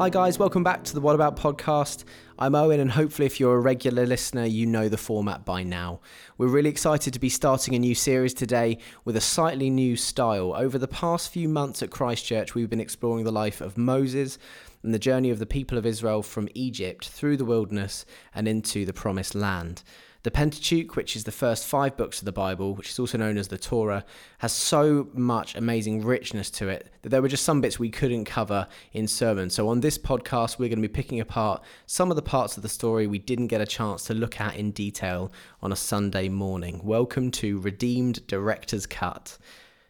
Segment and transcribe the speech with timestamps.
[0.00, 2.04] Hi, guys, welcome back to the What About podcast.
[2.38, 6.00] I'm Owen, and hopefully, if you're a regular listener, you know the format by now.
[6.38, 10.54] We're really excited to be starting a new series today with a slightly new style.
[10.54, 14.38] Over the past few months at Christchurch, we've been exploring the life of Moses
[14.82, 18.86] and the journey of the people of Israel from Egypt through the wilderness and into
[18.86, 19.82] the promised land.
[20.22, 23.38] The Pentateuch, which is the first five books of the Bible, which is also known
[23.38, 24.04] as the Torah,
[24.38, 28.26] has so much amazing richness to it that there were just some bits we couldn't
[28.26, 29.54] cover in sermons.
[29.54, 32.62] So, on this podcast, we're going to be picking apart some of the parts of
[32.62, 36.28] the story we didn't get a chance to look at in detail on a Sunday
[36.28, 36.82] morning.
[36.84, 39.38] Welcome to Redeemed Director's Cut.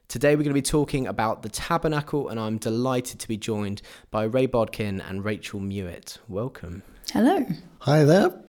[0.07, 3.83] Today, we're going to be talking about the tabernacle, and I'm delighted to be joined
[4.12, 6.19] by Ray Bodkin and Rachel Mewett.
[6.29, 6.85] Welcome.
[7.12, 7.45] Hello.
[7.80, 8.45] Hi there.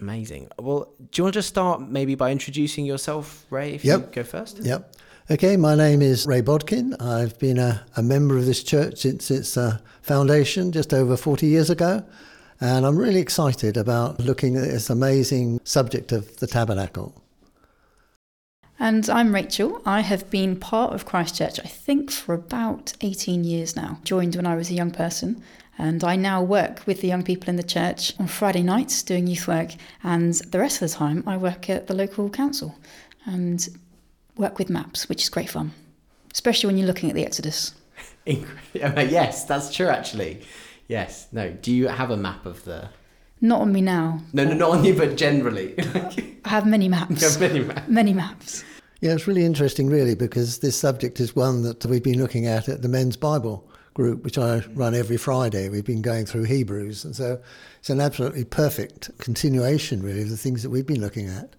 [0.00, 0.48] Amazing.
[0.58, 4.00] Well, do you want to just start maybe by introducing yourself, Ray, if Yep.
[4.00, 4.58] you go first?
[4.62, 4.92] Yep.
[5.30, 6.94] Okay, my name is Ray Bodkin.
[7.00, 11.46] I've been a, a member of this church since its uh, foundation just over 40
[11.46, 12.04] years ago.
[12.60, 17.14] And I'm really excited about looking at this amazing subject of the tabernacle.
[18.78, 19.80] And I'm Rachel.
[19.86, 23.98] I have been part of Christchurch, I think, for about 18 years now.
[24.04, 25.42] Joined when I was a young person.
[25.78, 29.26] And I now work with the young people in the church on Friday nights doing
[29.26, 29.70] youth work.
[30.02, 32.76] And the rest of the time, I work at the local council
[33.26, 33.68] and
[34.36, 35.72] work with maps, which is great fun,
[36.32, 37.74] especially when you're looking at the Exodus.
[38.74, 40.42] Yes, that's true, actually.
[40.88, 41.28] Yes.
[41.32, 41.50] No.
[41.50, 42.88] Do you have a map of the.
[43.40, 44.20] Not on me now.
[44.32, 45.74] No, no, not on you, but generally.
[46.44, 47.20] I have many maps.
[47.20, 47.88] You have many maps.
[47.88, 48.64] Many maps.
[49.00, 52.68] Yeah, it's really interesting, really, because this subject is one that we've been looking at
[52.68, 55.70] at the Men's Bible group, which I run every Friday.
[55.70, 57.02] We've been going through Hebrews.
[57.02, 57.40] And so
[57.78, 61.56] it's an absolutely perfect continuation, really, of the things that we've been looking at.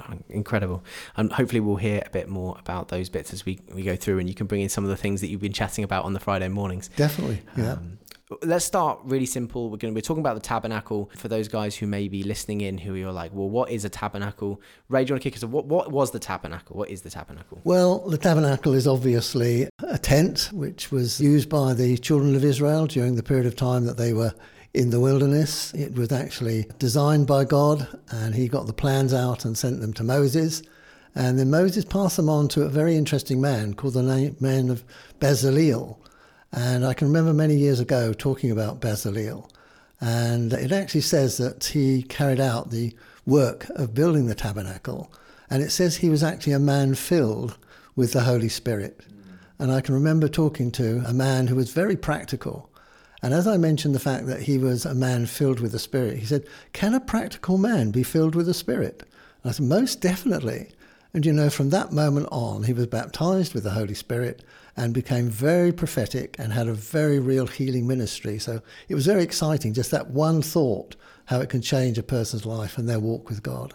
[0.00, 0.82] Oh, incredible.
[1.16, 4.18] And hopefully, we'll hear a bit more about those bits as we, we go through,
[4.18, 6.12] and you can bring in some of the things that you've been chatting about on
[6.12, 6.90] the Friday mornings.
[6.96, 7.74] Definitely, yeah.
[7.74, 7.98] Um,
[8.42, 9.70] let's start really simple.
[9.70, 12.62] We're going to be talking about the tabernacle for those guys who may be listening
[12.62, 14.60] in who are like, well, what is a tabernacle?
[14.88, 15.50] Ray, do you want to kick us off?
[15.50, 16.76] What, what was the tabernacle?
[16.76, 17.60] What is the tabernacle?
[17.64, 22.86] Well, the tabernacle is obviously a tent which was used by the children of Israel
[22.86, 24.32] during the period of time that they were
[24.72, 25.72] in the wilderness.
[25.74, 29.92] It was actually designed by God, and he got the plans out and sent them
[29.94, 30.62] to Moses.
[31.14, 34.84] And then Moses passed them on to a very interesting man called the man of
[35.20, 35.98] Bezaleel.
[36.56, 39.50] And I can remember many years ago talking about Bezaleel.
[40.00, 42.94] And it actually says that he carried out the
[43.26, 45.12] work of building the tabernacle.
[45.50, 47.58] And it says he was actually a man filled
[47.96, 49.00] with the Holy Spirit.
[49.58, 52.70] And I can remember talking to a man who was very practical.
[53.20, 56.18] And as I mentioned the fact that he was a man filled with the Spirit,
[56.18, 59.02] he said, Can a practical man be filled with the Spirit?
[59.42, 60.70] And I said, Most definitely.
[61.12, 64.44] And you know, from that moment on, he was baptized with the Holy Spirit
[64.76, 68.38] and became very prophetic and had a very real healing ministry.
[68.38, 70.96] So it was very exciting, just that one thought,
[71.26, 73.74] how it can change a person's life and their walk with God.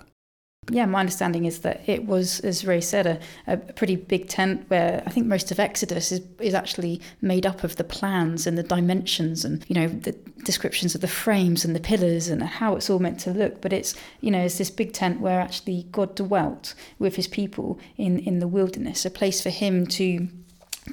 [0.71, 4.65] Yeah, my understanding is that it was, as Ray said, a, a pretty big tent
[4.67, 8.55] where I think most of Exodus is, is actually made up of the plans and
[8.55, 10.11] the dimensions and, you know, the
[10.43, 13.61] descriptions of the frames and the pillars and how it's all meant to look.
[13.61, 17.79] But it's, you know, it's this big tent where actually God dwelt with his people
[17.97, 20.27] in, in the wilderness, a place for him to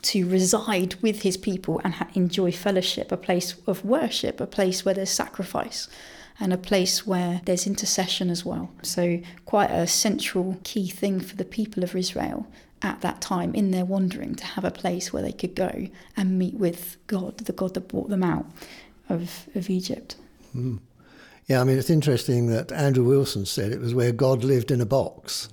[0.02, 4.84] to reside with his people and ha- enjoy fellowship, a place of worship, a place
[4.84, 5.88] where there's sacrifice,
[6.38, 8.70] and a place where there's intercession as well.
[8.82, 12.46] So, quite a central key thing for the people of Israel
[12.82, 16.38] at that time in their wandering to have a place where they could go and
[16.38, 18.46] meet with God, the God that brought them out
[19.08, 20.16] of, of Egypt.
[20.52, 20.76] Hmm.
[21.46, 24.80] Yeah, I mean, it's interesting that Andrew Wilson said it was where God lived in
[24.80, 25.48] a box.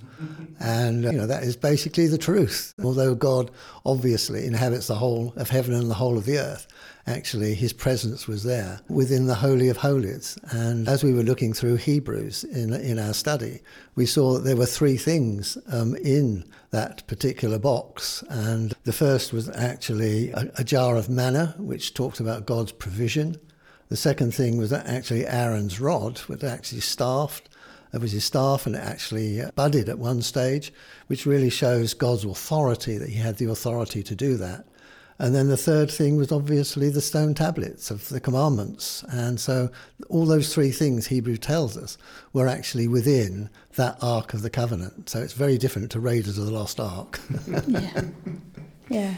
[0.58, 2.74] And, you know, that is basically the truth.
[2.82, 3.50] Although God
[3.84, 6.66] obviously inhabits the whole of heaven and the whole of the earth,
[7.06, 10.38] actually his presence was there within the Holy of Holies.
[10.50, 13.60] And as we were looking through Hebrews in, in our study,
[13.94, 18.24] we saw that there were three things um, in that particular box.
[18.30, 23.36] And the first was actually a, a jar of manna, which talks about God's provision.
[23.88, 27.48] The second thing was that actually Aaron's rod, was actually staffed.
[27.92, 30.72] It was his staff and it actually uh, budded at one stage,
[31.06, 34.64] which really shows God's authority, that he had the authority to do that.
[35.18, 39.04] And then the third thing was obviously the stone tablets of the commandments.
[39.10, 39.70] And so
[40.08, 41.96] all those three things Hebrew tells us
[42.32, 45.08] were actually within that Ark of the Covenant.
[45.08, 47.20] So it's very different to Raiders of the Lost Ark.
[47.68, 48.02] yeah.
[48.88, 49.14] Yeah.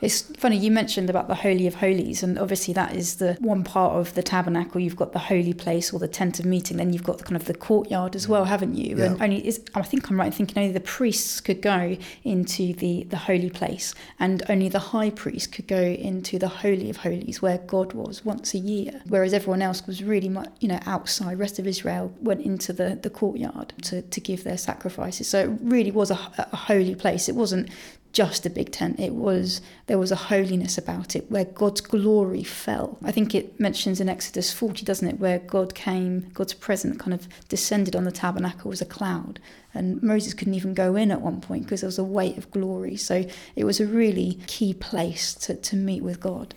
[0.00, 3.64] It's funny you mentioned about the Holy of Holies, and obviously that is the one
[3.64, 4.80] part of the tabernacle.
[4.80, 7.46] You've got the holy place or the tent of meeting, then you've got kind of
[7.46, 8.96] the courtyard as well, haven't you?
[8.96, 9.04] Yeah.
[9.06, 12.74] And only is I think I'm right in thinking only the priests could go into
[12.74, 16.98] the the holy place, and only the high priest could go into the Holy of
[16.98, 20.80] Holies, where God was once a year, whereas everyone else was really much you know
[20.86, 21.38] outside.
[21.38, 25.28] Rest of Israel went into the the courtyard to to give their sacrifices.
[25.28, 27.28] So it really was a, a holy place.
[27.28, 27.70] It wasn't
[28.16, 28.98] just a big tent.
[28.98, 32.96] It was there was a holiness about it where God's glory fell.
[33.04, 37.12] I think it mentions in Exodus 40, doesn't it, where God came, God's presence kind
[37.12, 39.38] of descended on the tabernacle as a cloud.
[39.74, 42.50] And Moses couldn't even go in at one point because there was a weight of
[42.50, 42.96] glory.
[42.96, 46.54] So it was a really key place to, to meet with God.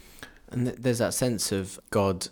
[0.48, 2.30] And th- there's that sense of God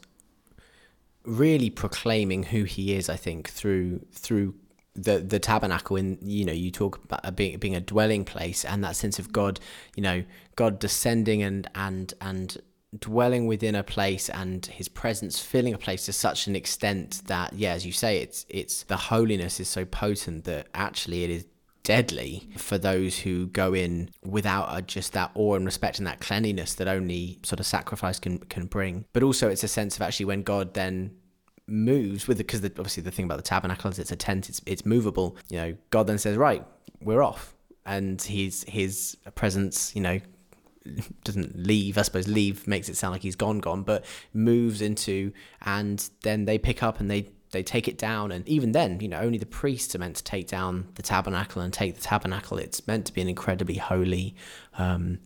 [1.26, 4.56] really proclaiming who he is, I think, through through
[4.98, 8.84] the the tabernacle in you know you talk about being being a dwelling place and
[8.84, 9.60] that sense of God
[9.96, 10.24] you know
[10.56, 12.58] God descending and and and
[12.98, 17.54] dwelling within a place and his presence filling a place to such an extent that
[17.54, 21.46] yeah as you say it's it's the holiness is so potent that actually it is
[21.88, 26.20] deadly for those who go in without a, just that awe and respect and that
[26.20, 29.06] cleanliness that only sort of sacrifice can can bring.
[29.14, 31.16] But also it's a sense of actually when God then
[31.68, 34.62] moves with it because obviously the thing about the tabernacle is it's a tent it's
[34.66, 35.38] it's movable.
[35.50, 36.66] You know god then says right
[37.02, 37.54] we're off.
[37.86, 40.20] And his his presence you know
[41.24, 45.34] doesn't leave i suppose leave makes it sound like he's gone gone but moves into
[45.66, 48.32] and then they pick up and they they take it down.
[48.32, 51.62] And even then you know only the priests are meant to take down the tabernacle
[51.62, 52.58] and take the tabernacle.
[52.58, 54.36] It's meant to be an incredibly holy
[54.78, 55.20] um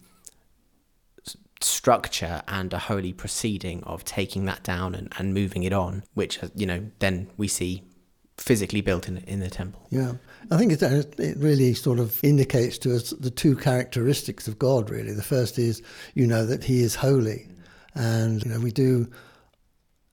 [1.64, 6.44] structure and a holy proceeding of taking that down and, and moving it on, which,
[6.44, 7.84] uh, you know, then we see
[8.38, 9.86] physically built in, in the temple.
[9.90, 10.14] Yeah,
[10.50, 14.58] I think it, uh, it really sort of indicates to us the two characteristics of
[14.58, 15.14] God, really.
[15.14, 15.82] The first is,
[16.16, 17.48] you know, that He is holy.
[17.94, 19.10] And, you know, we do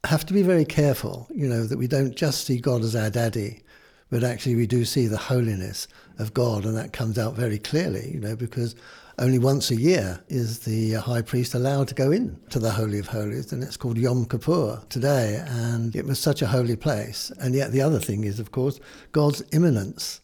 [0.04, 3.10] have to be very careful, you know, that we don't just see God as our
[3.10, 3.62] daddy,
[4.10, 6.64] but actually we do see the holiness of God.
[6.64, 8.74] And that comes out very clearly, you know, because
[9.18, 12.98] only once a year is the high priest allowed to go in to the Holy
[12.98, 17.32] of Holies, and it's called Yom Kippur today, and it was such a holy place.
[17.40, 18.78] And yet the other thing is, of course,
[19.12, 20.20] God's immanence.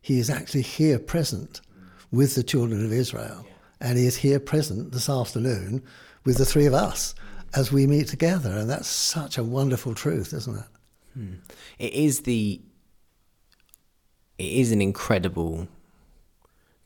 [0.00, 1.60] He is actually here present
[2.10, 3.46] with the children of Israel,
[3.80, 5.82] and he is here present this afternoon
[6.24, 7.14] with the three of us
[7.54, 10.64] as we meet together, and that's such a wonderful truth, isn't it?
[11.14, 11.34] Hmm.
[11.78, 12.60] It is the.
[14.38, 15.68] It is an incredible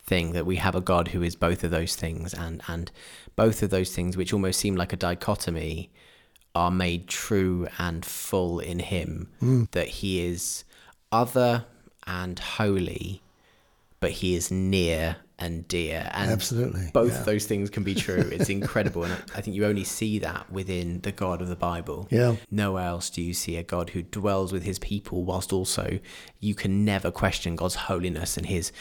[0.07, 2.91] thing that we have a God who is both of those things, and and
[3.35, 5.91] both of those things, which almost seem like a dichotomy,
[6.55, 9.29] are made true and full in Him.
[9.43, 9.71] Mm.
[9.73, 10.65] That He is
[11.13, 11.67] other
[12.07, 13.23] and holy,
[14.01, 16.09] but He is near and dear.
[16.15, 17.23] And Absolutely, both yeah.
[17.25, 18.31] those things can be true.
[18.33, 22.09] It's incredible, and I think you only see that within the God of the Bible.
[22.11, 22.37] Yeah.
[22.51, 25.99] Nowhere else do you see a God who dwells with His people, whilst also
[26.41, 28.73] you can never question God's holiness and His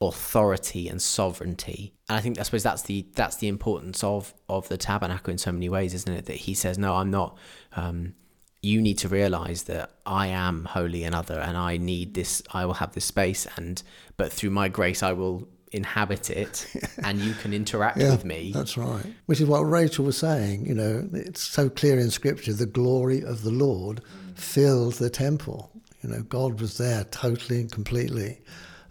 [0.00, 1.92] authority and sovereignty.
[2.08, 5.38] And I think I suppose that's the that's the importance of of the tabernacle in
[5.38, 6.26] so many ways, isn't it?
[6.26, 7.36] That he says, No, I'm not
[7.76, 8.14] um,
[8.62, 12.66] you need to realize that I am holy and other and I need this I
[12.66, 13.82] will have this space and
[14.16, 16.66] but through my grace I will inhabit it
[17.04, 18.52] and you can interact Yeah, with me.
[18.52, 19.04] That's right.
[19.26, 20.66] Which is what Rachel was saying.
[20.66, 24.02] You know, it's so clear in Scripture the glory of the Lord
[24.34, 25.70] filled the temple.
[26.02, 28.40] You know, God was there totally and completely,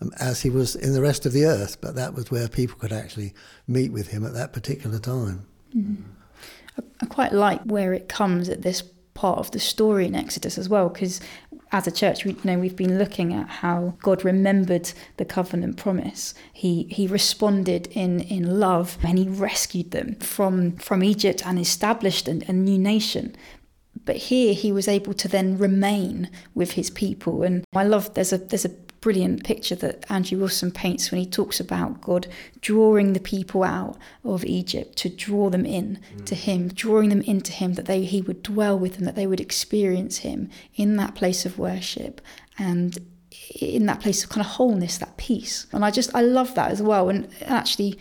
[0.01, 1.81] Um, as He was in the rest of the earth.
[1.81, 3.33] But that was where people could actually
[3.67, 5.45] meet with Him at that particular time.
[5.75, 6.03] Mm-hmm.
[6.77, 10.57] I, I quite like where it comes at this part of the story in Exodus
[10.57, 11.19] as well, because
[11.71, 15.77] as a church, we, you know, we've been looking at how God remembered the covenant
[15.77, 16.33] promise.
[16.53, 22.27] He he responded in in love, and he rescued them from from Egypt and established
[22.27, 23.35] a new nation.
[24.09, 28.15] But here, he was able to then remain with his people, and I love.
[28.15, 28.69] There's a there's a
[29.01, 32.25] brilliant picture that Andrew Wilson paints when he talks about God
[32.59, 36.25] drawing the people out of Egypt to draw them in mm.
[36.25, 39.27] to him, drawing them into him that they he would dwell with them, that they
[39.27, 42.19] would experience him in that place of worship
[42.57, 42.97] and
[43.61, 45.67] in that place of kind of wholeness, that peace.
[45.71, 47.09] And I just I love that as well.
[47.09, 47.99] And actually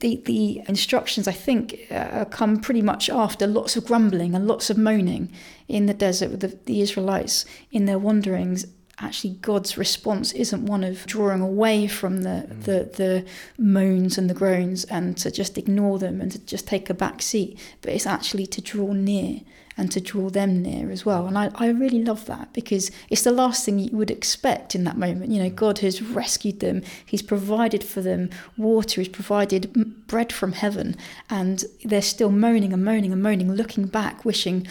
[0.00, 4.70] the, the instructions, I think, uh, come pretty much after lots of grumbling and lots
[4.70, 5.32] of moaning
[5.68, 8.66] in the desert with the, the Israelites in their wanderings
[9.02, 12.62] actually God's response isn't one of drawing away from the, mm.
[12.64, 13.26] the, the
[13.58, 17.22] moans and the groans and to just ignore them and to just take a back
[17.22, 19.40] seat, but it's actually to draw near
[19.80, 21.26] and to draw them near as well.
[21.26, 24.84] And I, I really love that because it's the last thing you would expect in
[24.84, 25.30] that moment.
[25.30, 30.52] You know, God has rescued them, He's provided for them water, He's provided bread from
[30.52, 30.96] heaven,
[31.30, 34.66] and they're still moaning and moaning and moaning, looking back, wishing,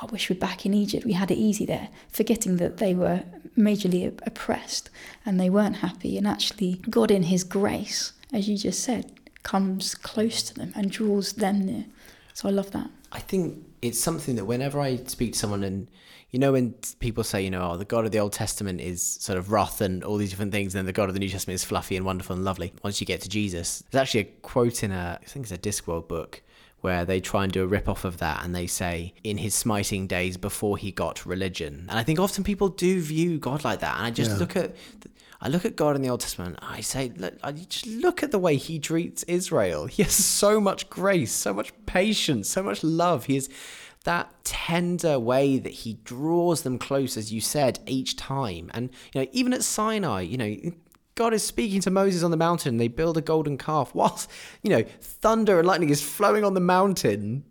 [0.00, 1.04] I wish we're back in Egypt.
[1.04, 3.22] We had it easy there, forgetting that they were
[3.58, 4.90] majorly oppressed
[5.26, 6.16] and they weren't happy.
[6.16, 10.90] And actually, God, in His grace, as you just said, comes close to them and
[10.90, 11.84] draws them near.
[12.34, 12.90] So I love that.
[13.12, 15.88] I think it's something that whenever I speak to someone and
[16.30, 19.02] you know when people say you know oh the God of the Old Testament is
[19.02, 21.28] sort of wrath and all these different things and then the God of the New
[21.28, 24.24] Testament is fluffy and wonderful and lovely once you get to Jesus there's actually a
[24.42, 26.42] quote in a I think it's a Discworld book
[26.84, 29.54] where they try and do a rip off of that and they say in his
[29.54, 31.86] smiting days before he got religion.
[31.88, 33.96] And I think often people do view God like that.
[33.96, 34.36] And I just yeah.
[34.36, 34.76] look at
[35.44, 36.58] I look at God in the Old Testament.
[36.62, 39.84] I say, look, I just look at the way He treats Israel.
[39.84, 43.26] He has so much grace, so much patience, so much love.
[43.26, 43.50] He is
[44.04, 48.70] that tender way that He draws them close, as you said, each time.
[48.72, 50.56] And you know, even at Sinai, you know,
[51.14, 52.78] God is speaking to Moses on the mountain.
[52.78, 54.30] They build a golden calf whilst,
[54.62, 57.44] you know, thunder and lightning is flowing on the mountain.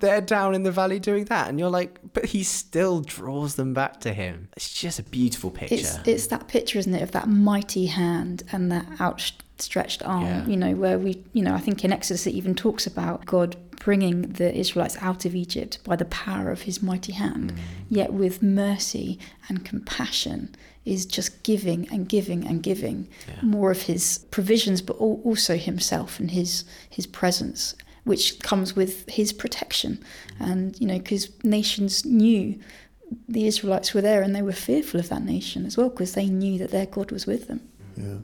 [0.00, 1.48] They're down in the valley doing that.
[1.48, 4.48] And you're like, but he still draws them back to him.
[4.56, 5.76] It's just a beautiful picture.
[5.76, 10.46] It's, it's that picture, isn't it, of that mighty hand and that outstretched arm, yeah.
[10.46, 13.56] you know, where we, you know, I think in Exodus it even talks about God
[13.84, 17.58] bringing the Israelites out of Egypt by the power of his mighty hand, mm.
[17.90, 23.34] yet with mercy and compassion is just giving and giving and giving yeah.
[23.42, 29.32] more of his provisions, but also himself and his his presence, which comes with his
[29.32, 30.02] protection.
[30.38, 32.58] And you know, because nations knew
[33.28, 36.26] the Israelites were there, and they were fearful of that nation as well, because they
[36.26, 37.60] knew that their God was with them.
[37.96, 38.18] Yeah.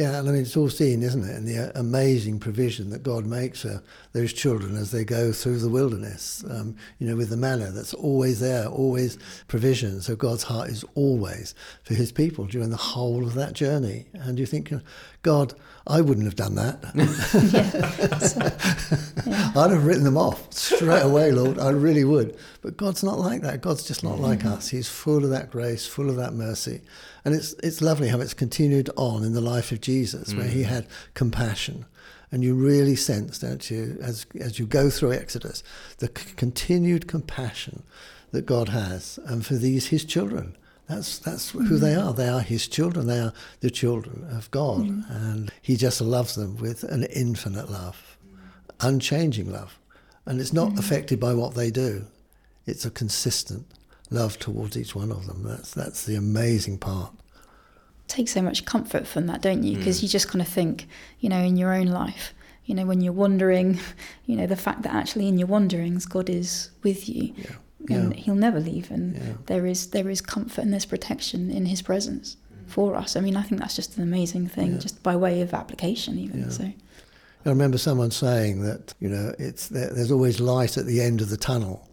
[0.00, 3.60] Yeah, I mean, it's all seen, isn't it, And the amazing provision that God makes
[3.60, 3.82] for
[4.14, 7.92] those children as they go through the wilderness, um, you know, with the manna that's
[7.92, 10.00] always there, always provision.
[10.00, 14.06] So God's heart is always for his people during the whole of that journey.
[14.14, 14.72] And you think,
[15.20, 15.52] God,
[15.86, 16.80] I wouldn't have done that.
[19.26, 19.52] yeah.
[19.54, 21.58] I'd have written them off straight away, Lord.
[21.58, 22.38] I really would.
[22.62, 23.60] But God's not like that.
[23.60, 24.68] God's just not like us.
[24.68, 26.80] He's full of that grace, full of that mercy.
[27.24, 30.38] And it's, it's lovely how it's continued on in the life of Jesus, mm.
[30.38, 30.66] where he mm.
[30.66, 31.86] had compassion.
[32.32, 35.62] And you really sense, don't you, as, as you go through Exodus,
[35.98, 37.82] the c- continued compassion
[38.30, 40.56] that God has and for these, his children.
[40.88, 41.66] That's that's mm.
[41.68, 42.12] who they are.
[42.12, 43.06] They are his children.
[43.06, 45.08] They are the children of God, mm.
[45.08, 48.18] and he just loves them with an infinite love,
[48.80, 49.78] unchanging love,
[50.26, 50.78] and it's not mm.
[50.80, 52.06] affected by what they do.
[52.66, 53.66] It's a consistent
[54.10, 55.42] love towards each one of them.
[55.42, 57.12] That's that's the amazing part.
[58.08, 59.76] Take so much comfort from that, don't you?
[59.76, 60.02] Because mm.
[60.02, 60.88] you just kind of think,
[61.20, 63.78] you know, in your own life, you know, when you're wandering,
[64.26, 67.34] you know, the fact that actually in your wanderings, God is with you.
[67.36, 67.52] Yeah
[67.88, 68.20] and yeah.
[68.20, 69.32] he'll never leave and yeah.
[69.46, 72.36] there is there is comfort and there's protection in his presence
[72.66, 74.78] for us i mean i think that's just an amazing thing yeah.
[74.78, 76.70] just by way of application even so
[77.44, 81.22] I remember someone saying that you know it's there, there's always light at the end
[81.22, 81.88] of the tunnel,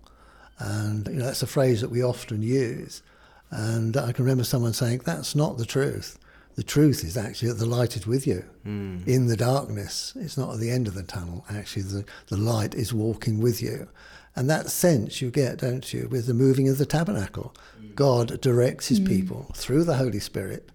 [0.59, 3.03] and you know that's a phrase that we often use.
[3.49, 6.19] And I can remember someone saying that's not the truth.
[6.55, 9.07] The truth is actually that the light is with you mm.
[9.07, 10.13] in the darkness.
[10.15, 11.45] It's not at the end of the tunnel.
[11.49, 13.87] Actually, the, the light is walking with you.
[14.35, 17.55] And that sense you get, don't you, with the moving of the tabernacle.
[17.95, 19.07] God directs his mm.
[19.07, 20.69] people through the Holy Spirit,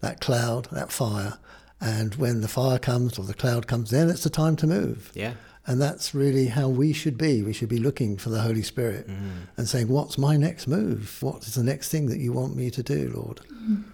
[0.00, 1.38] that cloud, that fire.
[1.80, 5.12] And when the fire comes or the cloud comes, then it's the time to move.
[5.14, 5.34] Yeah.
[5.66, 7.42] And that's really how we should be.
[7.42, 9.48] We should be looking for the Holy Spirit mm.
[9.56, 11.20] and saying, What's my next move?
[11.20, 13.40] What is the next thing that you want me to do, Lord?
[13.52, 13.84] Mm.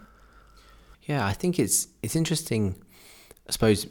[1.05, 2.77] Yeah, I think it's it's interesting,
[3.49, 3.87] I suppose,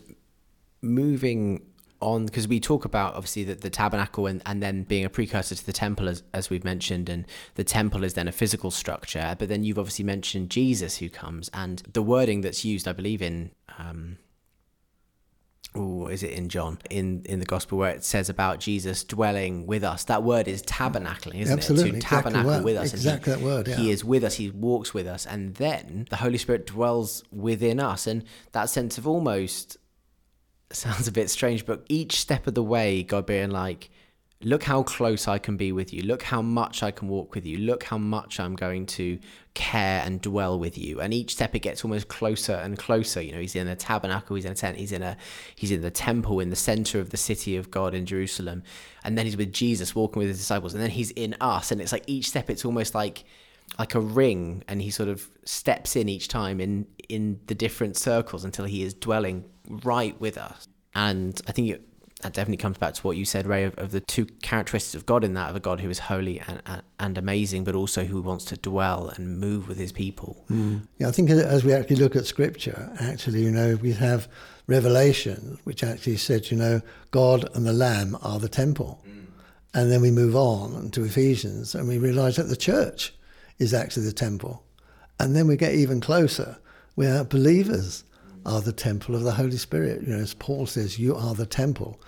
[0.81, 1.61] moving
[2.01, 5.55] on because we talk about obviously the, the tabernacle and, and then being a precursor
[5.55, 9.35] to the temple as, as we've mentioned and the temple is then a physical structure
[9.37, 13.21] but then you've obviously mentioned jesus who comes and the wording that's used i believe
[13.21, 14.17] in um
[15.73, 19.65] or is it in John in in the gospel where it says about Jesus dwelling
[19.65, 20.03] with us?
[20.05, 22.01] That word is tabernacling, isn't Absolutely, it?
[22.01, 22.93] To tabernacle with us.
[22.93, 23.67] Exactly that word.
[23.67, 23.75] Yeah.
[23.75, 24.35] He is with us.
[24.35, 28.97] He walks with us, and then the Holy Spirit dwells within us, and that sense
[28.97, 29.77] of almost
[30.71, 33.89] sounds a bit strange, but each step of the way, God being like,
[34.43, 36.03] look how close I can be with you.
[36.03, 37.57] Look how much I can walk with you.
[37.57, 39.19] Look how much I'm going to
[39.53, 40.99] care and dwell with you.
[41.01, 43.21] And each step it gets almost closer and closer.
[43.21, 45.17] You know, he's in a tabernacle, he's in a tent, he's in a
[45.55, 48.63] he's in the temple in the center of the city of God in Jerusalem.
[49.03, 50.73] And then he's with Jesus walking with his disciples.
[50.73, 51.71] And then he's in us.
[51.71, 53.23] And it's like each step it's almost like
[53.79, 57.97] like a ring, and he sort of steps in each time in in the different
[57.97, 60.67] circles until he is dwelling right with us.
[60.93, 61.87] And I think it,
[62.21, 65.05] that definitely comes back to what you said, Ray, of, of, the two characteristics of
[65.05, 68.03] God in that of a God who is holy and, and, and amazing, but also
[68.03, 70.45] who wants to dwell and move with his people.
[70.49, 70.87] Mm.
[70.97, 74.27] Yeah, I think as we actually look at Scripture, actually, you know, we have
[74.67, 79.03] Revelation, which actually said, you know, God and the Lamb are the temple.
[79.07, 79.25] Mm.
[79.73, 83.13] And then we move on to Ephesians and we realize that the church
[83.57, 84.63] is actually the temple.
[85.19, 86.57] And then we get even closer,
[86.95, 88.03] We are believers
[88.45, 90.01] are the temple of the Holy Spirit.
[90.01, 91.99] You know, as Paul says, you are the temple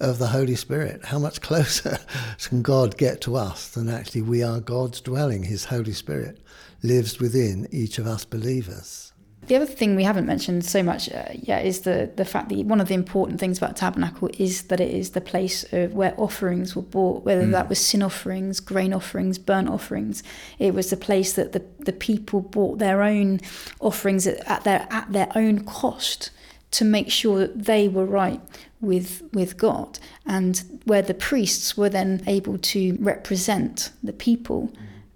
[0.00, 1.04] of the Holy Spirit.
[1.04, 1.98] How much closer
[2.42, 5.44] can God get to us than actually we are God's dwelling?
[5.44, 6.38] His Holy Spirit
[6.82, 9.12] lives within each of us believers.
[9.48, 12.66] The other thing we haven't mentioned so much uh, yet is the, the fact that
[12.66, 16.12] one of the important things about tabernacle is that it is the place of where
[16.18, 17.52] offerings were brought, whether mm.
[17.52, 20.22] that was sin offerings, grain offerings, burnt offerings.
[20.58, 23.40] It was the place that the, the people brought their own
[23.80, 26.30] offerings at, at their at their own cost
[26.72, 28.42] to make sure that they were right
[28.82, 34.70] with with God, and where the priests were then able to represent the people.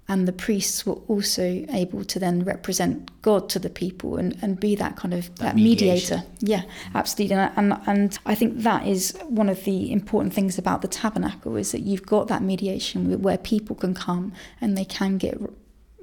[0.09, 4.59] And the priests were also able to then represent God to the people and, and
[4.59, 6.25] be that kind of that, that mediator.
[6.41, 6.63] Yeah,
[6.95, 7.37] absolutely.
[7.37, 11.57] And, and and I think that is one of the important things about the tabernacle
[11.57, 15.39] is that you've got that mediation where people can come and they can get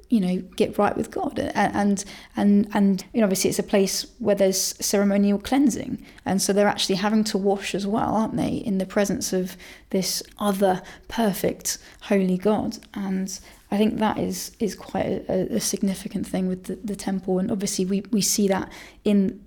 [0.09, 2.03] you know get right with God and
[2.35, 6.67] and and you know obviously it's a place where there's ceremonial cleansing and so they're
[6.67, 9.55] actually having to wash as well aren't they in the presence of
[9.91, 13.39] this other perfect holy God and
[13.71, 17.51] I think that is is quite a, a significant thing with the, the temple, and
[17.51, 18.71] obviously we, we see that
[19.03, 19.43] in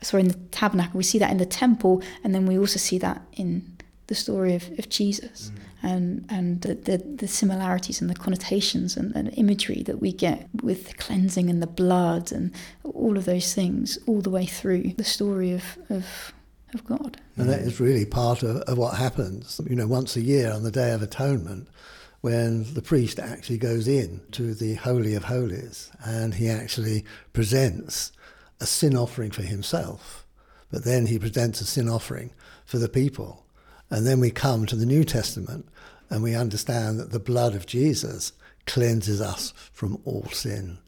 [0.00, 2.98] sorry in the tabernacle, we see that in the temple, and then we also see
[2.98, 5.60] that in the story of, of Jesus mm.
[5.82, 10.48] and and the, the, the, similarities and the connotations and, and imagery that we get
[10.62, 12.52] with the cleansing and the blood and
[12.84, 16.32] all of those things all the way through the story of, of
[16.74, 17.18] of God.
[17.36, 20.64] And that is really part of, of what happens, you know, once a year on
[20.64, 21.68] the Day of Atonement
[22.20, 28.12] when the priest actually goes in to the Holy of Holies and he actually presents
[28.60, 30.26] a sin offering for himself,
[30.70, 32.30] but then he presents a sin offering
[32.64, 33.44] for the people.
[33.90, 35.68] And then we come to the New Testament
[36.10, 38.32] and we understand that the blood of Jesus
[38.66, 40.78] cleanses us from all sin.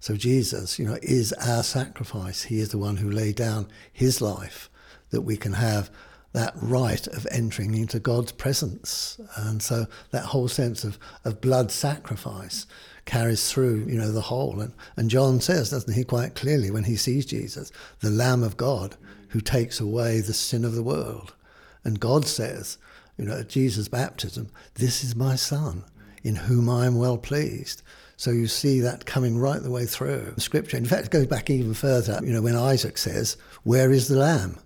[0.00, 2.44] So Jesus, you know, is our sacrifice.
[2.44, 4.70] He is the one who laid down his life
[5.10, 5.90] that we can have
[6.36, 9.18] that right of entering into God's presence.
[9.36, 12.66] And so that whole sense of, of blood sacrifice
[13.06, 14.60] carries through, you know, the whole.
[14.60, 18.58] And, and John says, doesn't he, quite clearly when he sees Jesus, the Lamb of
[18.58, 18.96] God
[19.30, 21.32] who takes away the sin of the world.
[21.84, 22.76] And God says,
[23.16, 25.84] you know, at Jesus' baptism, this is my Son
[26.22, 27.80] in whom I am well pleased.
[28.18, 30.76] So you see that coming right the way through Scripture.
[30.76, 32.20] In fact, it goes back even further.
[32.22, 34.58] You know, when Isaac says, "Where is the lamb?"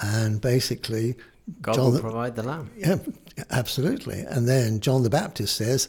[0.00, 1.16] And basically
[1.62, 2.70] God John will the, provide the lamb.
[2.76, 2.96] Yeah,
[3.50, 4.20] absolutely.
[4.20, 5.88] And then John the Baptist says,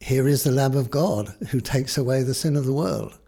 [0.00, 3.18] "Here is the Lamb of God who takes away the sin of the world."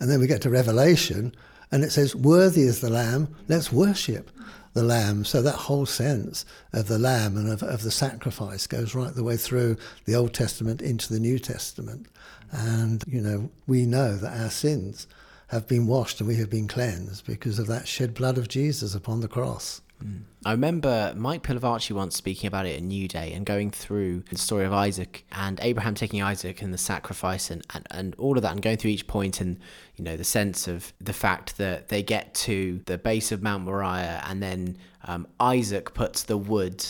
[0.00, 1.34] And then we get to Revelation,
[1.70, 3.34] and it says, "Worthy is the Lamb.
[3.48, 4.30] Let's worship."
[4.74, 5.24] the lamb.
[5.24, 9.24] So that whole sense of the lamb and of, of the sacrifice goes right the
[9.24, 12.06] way through the Old Testament into the New Testament.
[12.50, 15.06] And, you know, we know that our sins
[15.52, 18.94] have been washed and we have been cleansed because of that shed blood of Jesus
[18.94, 19.82] upon the cross.
[20.02, 20.22] Mm.
[20.46, 24.38] I remember Mike Pilavachi once speaking about it in New Day and going through the
[24.38, 28.42] story of Isaac and Abraham taking Isaac and the sacrifice and, and, and all of
[28.42, 29.60] that and going through each point and,
[29.96, 33.64] you know, the sense of the fact that they get to the base of Mount
[33.64, 36.84] Moriah and then um, Isaac puts the wood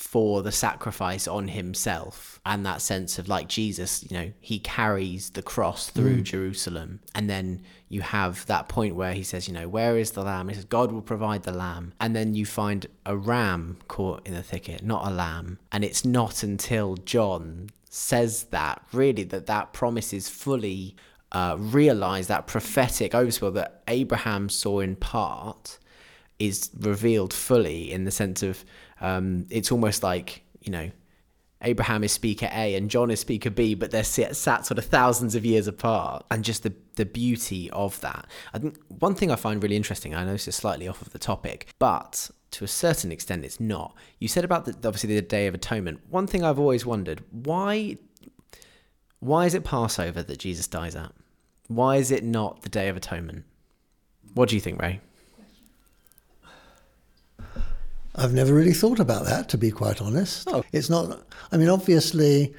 [0.00, 5.28] for the sacrifice on himself and that sense of like Jesus, you know, he carries
[5.28, 6.22] the cross through mm.
[6.22, 7.00] Jerusalem.
[7.14, 7.60] And then
[7.90, 10.48] you have that point where he says, you know, where is the lamb?
[10.48, 11.92] He says, God will provide the lamb.
[12.00, 15.58] And then you find a ram caught in the thicket, not a lamb.
[15.70, 20.96] And it's not until John says that, really, that that promise is fully
[21.30, 25.78] uh, realized, that prophetic overspill that Abraham saw in part
[26.40, 28.64] is revealed fully in the sense of
[29.00, 30.90] um, it's almost like you know
[31.62, 35.34] Abraham is speaker A and John is speaker B, but they're sat, sort of thousands
[35.34, 38.26] of years apart, and just the the beauty of that.
[38.54, 40.14] I think one thing I find really interesting.
[40.14, 43.60] I know this is slightly off of the topic, but to a certain extent, it's
[43.60, 43.94] not.
[44.18, 46.00] You said about the, obviously the Day of Atonement.
[46.08, 47.98] One thing I've always wondered why
[49.20, 51.12] why is it Passover that Jesus dies at?
[51.68, 53.44] Why is it not the Day of Atonement?
[54.34, 55.00] What do you think, Ray?
[58.14, 60.48] I've never really thought about that, to be quite honest.
[60.50, 60.64] Oh.
[60.72, 62.54] It's not, I mean, obviously,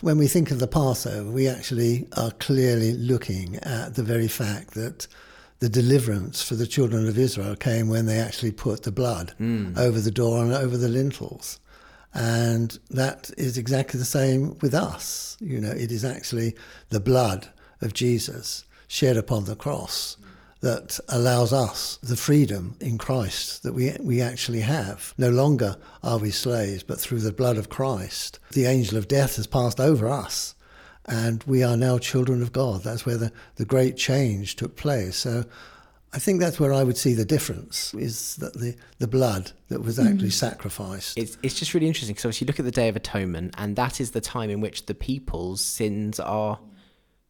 [0.00, 4.74] when we think of the Passover, we actually are clearly looking at the very fact
[4.74, 5.06] that
[5.60, 9.76] the deliverance for the children of Israel came when they actually put the blood mm.
[9.76, 11.58] over the door and over the lintels.
[12.14, 15.36] And that is exactly the same with us.
[15.40, 16.54] You know, it is actually
[16.90, 17.48] the blood
[17.80, 20.16] of Jesus shed upon the cross
[20.60, 25.14] that allows us the freedom in Christ that we, we actually have.
[25.16, 29.36] No longer are we slaves, but through the blood of Christ, the angel of death
[29.36, 30.54] has passed over us
[31.08, 32.82] and we are now children of God.
[32.82, 35.16] That's where the, the great change took place.
[35.16, 35.44] So
[36.12, 39.82] I think that's where I would see the difference is that the, the blood that
[39.82, 40.32] was actually mm.
[40.32, 41.16] sacrificed.
[41.16, 44.00] It's, it's just really interesting because you look at the Day of Atonement, and that
[44.00, 46.58] is the time in which the people's sins are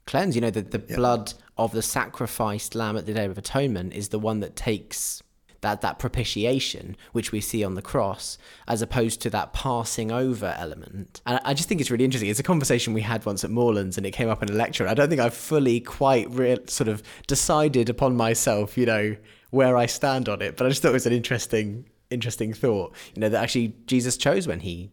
[0.06, 0.34] cleansed.
[0.34, 0.96] You know, the, the yep.
[0.96, 5.22] blood of the sacrificed lamb at the Day of Atonement is the one that takes
[5.60, 10.54] that that propitiation which we see on the cross as opposed to that passing over
[10.56, 11.20] element.
[11.26, 12.30] And i just think it's really interesting.
[12.30, 14.86] It's a conversation we had once at moorlands and it came up in a lecture.
[14.86, 19.16] I don't think i've fully quite re- sort of decided upon myself you know
[19.50, 22.94] where i stand on it but i just thought it was an interesting interesting thought
[23.14, 24.90] you know that actually jesus chose when he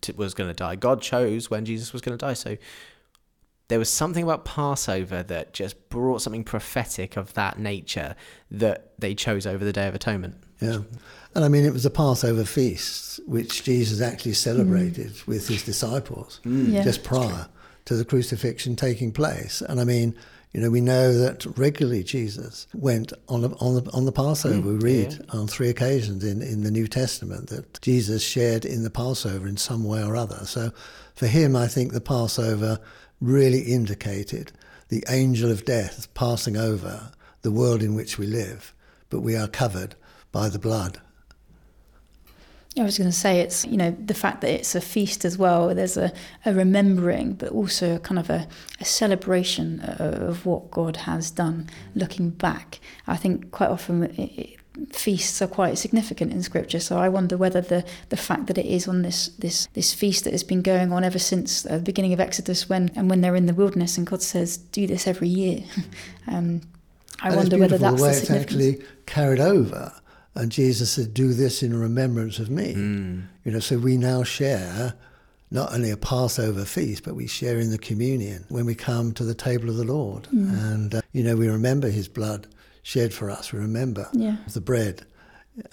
[0.00, 0.76] t- was going to die.
[0.76, 2.34] God chose when jesus was going to die.
[2.34, 2.56] So
[3.68, 8.14] there was something about Passover that just brought something prophetic of that nature
[8.50, 10.36] that they chose over the Day of Atonement.
[10.60, 10.78] Yeah.
[11.34, 15.26] And I mean, it was a Passover feast which Jesus actually celebrated mm.
[15.26, 16.72] with his disciples mm.
[16.72, 16.82] yeah.
[16.82, 17.48] just prior
[17.86, 19.60] to the crucifixion taking place.
[19.60, 20.14] And I mean,
[20.52, 24.54] you know, we know that regularly Jesus went on the, on the, on the Passover.
[24.54, 24.64] Mm.
[24.64, 25.38] We read yeah.
[25.38, 29.58] on three occasions in, in the New Testament that Jesus shared in the Passover in
[29.58, 30.46] some way or other.
[30.46, 30.72] So
[31.14, 32.78] for him, I think the Passover
[33.20, 34.52] really indicated
[34.88, 38.74] the angel of death passing over the world in which we live,
[39.10, 39.94] but we are covered
[40.32, 41.00] by the blood.
[42.78, 45.38] I was going to say it's you know the fact that it's a feast as
[45.38, 45.74] well.
[45.74, 46.12] There's a,
[46.44, 48.46] a remembering, but also a kind of a,
[48.80, 51.70] a celebration of what God has done.
[51.94, 54.00] Looking back, I think quite often
[54.92, 58.66] feasts are quite significant in scripture so i wonder whether the the fact that it
[58.66, 62.12] is on this this this feast that has been going on ever since the beginning
[62.12, 65.28] of exodus when and when they're in the wilderness and god says do this every
[65.28, 65.62] year
[66.28, 66.60] um,
[67.22, 69.92] i and wonder whether that's the way it's actually carried over
[70.34, 73.22] and jesus said do this in remembrance of me mm.
[73.44, 74.94] you know so we now share
[75.48, 79.22] not only a Passover feast, but we share in the communion when we come to
[79.22, 80.24] the table of the Lord.
[80.24, 80.72] Mm.
[80.72, 82.48] And, uh, you know, we remember his blood
[82.86, 83.52] shed for us.
[83.52, 84.36] We remember yeah.
[84.54, 85.04] the bread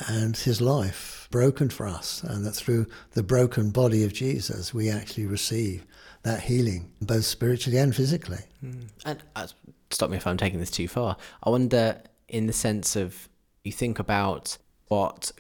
[0.08, 4.90] and his life broken for us, and that through the broken body of Jesus, we
[4.90, 5.86] actually receive
[6.24, 8.40] that healing, both spiritually and physically.
[8.66, 8.88] Mm.
[9.06, 9.46] And uh,
[9.92, 11.18] stop me if I'm taking this too far.
[11.44, 13.30] I wonder, in the sense of
[13.64, 15.32] you think about what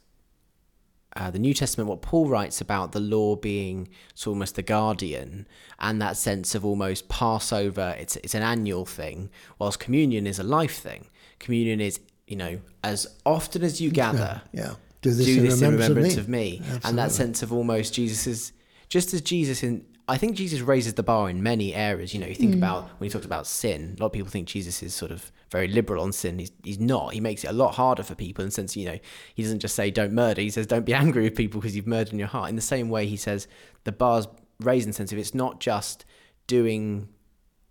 [1.15, 5.47] uh, the New Testament, what Paul writes about the law being so almost the guardian,
[5.79, 10.43] and that sense of almost Passover, it's it's an annual thing, whilst communion is a
[10.43, 11.07] life thing
[11.43, 14.73] communion is, you know, as often as you gather, yeah, yeah.
[15.01, 16.57] do this, do in, this remembrance in remembrance of me.
[16.57, 16.79] Of me.
[16.83, 18.53] And that sense of almost Jesus is
[18.89, 22.13] just as Jesus in I think Jesus raises the bar in many areas.
[22.13, 22.57] You know, you think mm.
[22.57, 25.31] about when he talks about sin, a lot of people think Jesus is sort of
[25.49, 26.39] very liberal on sin.
[26.39, 27.13] He's, he's not.
[27.13, 28.99] He makes it a lot harder for people in the sense, you know,
[29.33, 30.41] he doesn't just say don't murder.
[30.41, 32.49] He says don't be angry with people because you've murdered in your heart.
[32.49, 33.47] In the same way, he says
[33.85, 34.27] the bar's
[34.59, 36.03] raised in the sense of it's not just
[36.47, 37.07] doing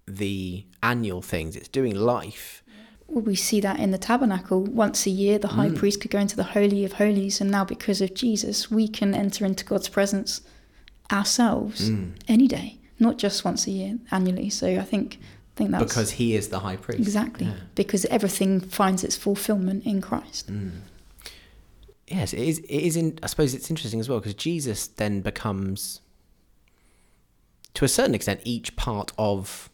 [0.06, 2.61] the annual things, it's doing life
[3.20, 4.62] we see that in the tabernacle.
[4.62, 5.76] Once a year, the high mm.
[5.76, 9.14] priest could go into the Holy of Holies, and now because of Jesus, we can
[9.14, 10.40] enter into God's presence
[11.12, 12.12] ourselves mm.
[12.26, 14.48] any day, not just once a year, annually.
[14.48, 17.00] So I think, I think that's because He is the high priest.
[17.00, 17.54] Exactly, yeah.
[17.74, 20.50] because everything finds its fulfillment in Christ.
[20.50, 20.70] Mm.
[22.06, 22.58] Yes, it is.
[22.60, 22.96] It is.
[22.96, 26.00] In, I suppose it's interesting as well because Jesus then becomes,
[27.74, 29.68] to a certain extent, each part of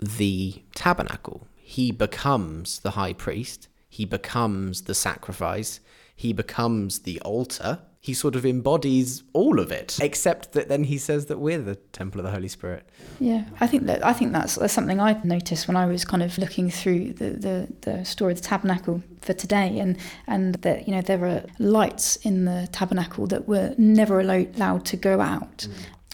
[0.00, 5.80] the tabernacle he becomes the high priest, he becomes the sacrifice,
[6.14, 7.80] he becomes the altar.
[8.00, 11.76] He sort of embodies all of it, except that then he says that we're the
[11.76, 12.88] temple of the Holy Spirit.
[13.20, 16.20] Yeah, I think that I think that's, that's something I noticed when I was kind
[16.20, 19.96] of looking through the, the, the story of the tabernacle for today, and
[20.26, 24.96] and that you know there were lights in the tabernacle that were never allowed to
[24.96, 25.72] go out, mm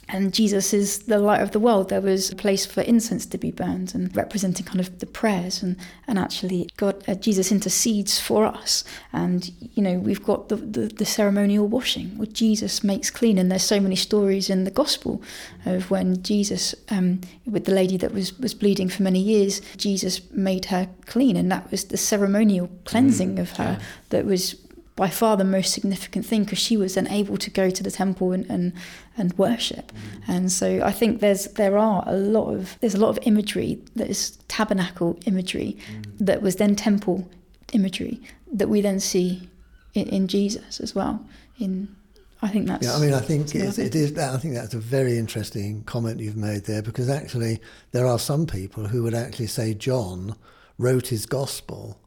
[0.09, 1.91] and Jesus is the light of the world.
[1.91, 5.63] There was a place for incense to be burned and representing kind of the prayers
[5.63, 8.85] and, and actually God, uh, Jesus intercedes for us.
[9.13, 13.37] And, you know, we've got the, the, the, ceremonial washing, which Jesus makes clean.
[13.37, 15.23] And there's so many stories in the gospel
[15.67, 20.23] of when Jesus, um, with the lady that was, was bleeding for many years, Jesus
[20.33, 21.37] made her clean.
[21.37, 23.85] And that was the ceremonial cleansing mm, of her yeah.
[24.09, 24.57] that was
[24.99, 27.91] by far the most significant thing because she was then able to go to the
[27.91, 28.73] temple and, and,
[29.17, 29.93] and worship.
[29.93, 30.33] Mm-hmm.
[30.33, 33.79] And so I think there's there are a lot of there's a lot of imagery
[33.95, 36.05] that is tabernacle imagery mm.
[36.19, 37.29] that was then temple
[37.73, 38.21] imagery
[38.53, 39.49] that we then see
[39.95, 41.25] in, in Jesus as well.
[41.61, 41.95] In
[42.43, 44.19] I think that's Yeah, I mean, I think it's, it is.
[44.19, 47.61] I think that's a very interesting comment you've made there because actually
[47.93, 50.35] there are some people who would actually say John
[50.77, 52.01] wrote his gospel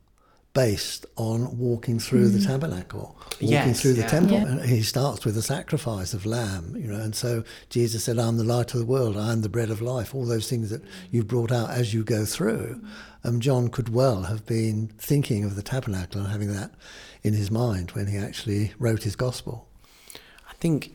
[0.54, 4.08] based on walking through the tabernacle, walking Yes, through the yeah.
[4.08, 4.44] temple, Mm.
[4.44, 4.52] Yeah.
[4.62, 7.00] and he starts with the sacrifice of lamb, you know.
[7.00, 9.16] And so Jesus said, "I'm the light of the world.
[9.16, 12.04] I am the bread of life." All those things that you've brought out as you
[12.04, 12.82] go through.
[13.24, 16.72] Um, John could well have been thinking of the tabernacle and having that
[17.24, 19.68] in his mind when he actually wrote his gospel.
[20.50, 20.92] I think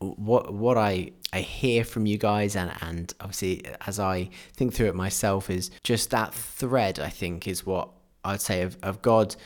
[0.00, 4.88] what what I I hear from you guys and and obviously as I think through
[4.88, 7.88] it myself is just that thread I think is what
[8.24, 9.36] I'd say of, of God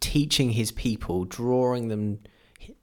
[0.00, 2.20] teaching his people, drawing them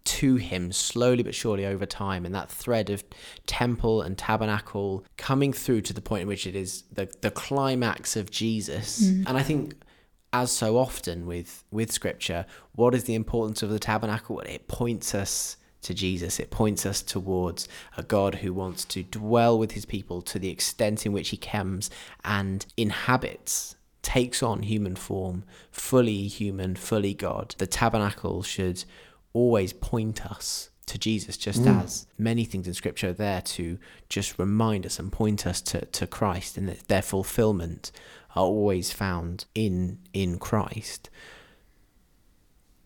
[0.06, 3.04] to him slowly but surely over time and that thread of
[3.46, 8.16] temple and tabernacle coming through to the point in which it is the, the climax
[8.16, 9.04] of Jesus.
[9.04, 9.28] Mm.
[9.28, 9.76] And I think
[10.32, 14.40] as so often with with scripture, what is the importance of the tabernacle?
[14.42, 16.40] It points us to Jesus.
[16.40, 17.68] It points us towards
[17.98, 21.38] a God who wants to dwell with his people to the extent in which he
[21.38, 21.90] comes
[22.24, 27.56] and inhabits, takes on human form, fully human, fully God.
[27.58, 28.84] The tabernacle should
[29.34, 31.84] always point us to Jesus, just mm.
[31.84, 35.86] as many things in Scripture are there to just remind us and point us to,
[35.86, 37.92] to Christ, and that their fulfillment
[38.36, 41.10] are always found in in Christ.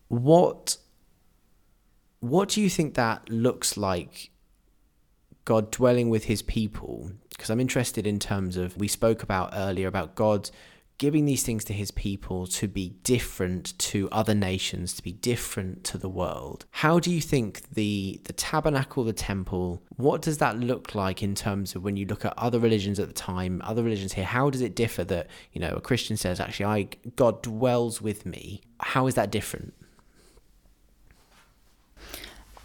[0.08, 0.78] What
[2.20, 4.30] what do you think that looks like
[5.44, 7.12] God dwelling with his people?
[7.30, 10.50] Because I'm interested in terms of we spoke about earlier about God
[10.98, 15.84] giving these things to his people to be different to other nations, to be different
[15.84, 16.66] to the world.
[16.72, 21.34] How do you think the the tabernacle, the temple, what does that look like in
[21.34, 24.24] terms of when you look at other religions at the time, other religions here?
[24.24, 28.26] How does it differ that, you know, a Christian says actually I God dwells with
[28.26, 28.60] me?
[28.80, 29.74] How is that different?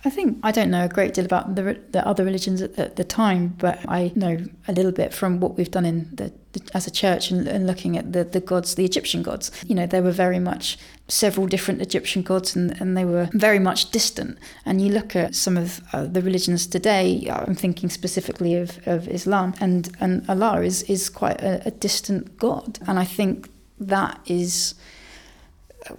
[0.06, 2.92] I think I don't know a great deal about the, the other religions at the,
[2.94, 4.38] the time, but I know
[4.68, 7.66] a little bit from what we've done in the, the as a church and, and
[7.66, 9.50] looking at the, the gods, the Egyptian gods.
[9.66, 13.60] You know, there were very much several different Egyptian gods, and, and they were very
[13.60, 14.38] much distant.
[14.66, 17.30] And you look at some of uh, the religions today.
[17.32, 22.38] I'm thinking specifically of, of Islam, and and Allah is is quite a, a distant
[22.38, 24.76] god, and I think that is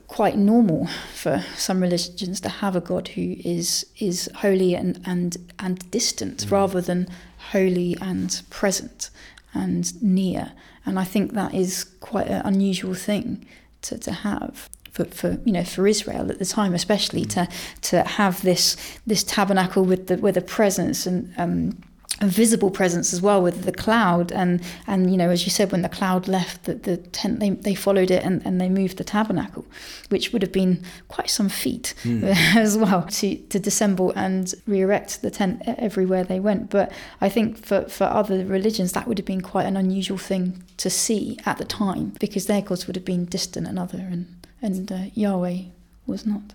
[0.09, 5.37] quite normal for some religions to have a God who is is holy and and
[5.59, 7.09] and distant rather than
[7.53, 9.11] holy and present
[9.53, 10.53] and near.
[10.87, 13.47] And I think that is quite an unusual thing
[13.83, 14.69] to, to have.
[14.91, 17.49] For, for you know for Israel at the time especially to
[17.83, 21.83] to have this this tabernacle with the with a presence and um,
[22.21, 24.33] a visible presence as well with the cloud.
[24.33, 27.51] And and you know as you said when the cloud left the, the tent they,
[27.51, 29.65] they followed it and, and they moved the tabernacle
[30.09, 35.31] which would have been quite some feat as well to to disassemble and re-erect the
[35.31, 36.71] tent everywhere they went.
[36.71, 40.63] But I think for, for other religions that would have been quite an unusual thing
[40.77, 44.27] to see at the time because their gods would have been distant and other and
[44.63, 45.63] and uh, Yahweh
[46.07, 46.55] was not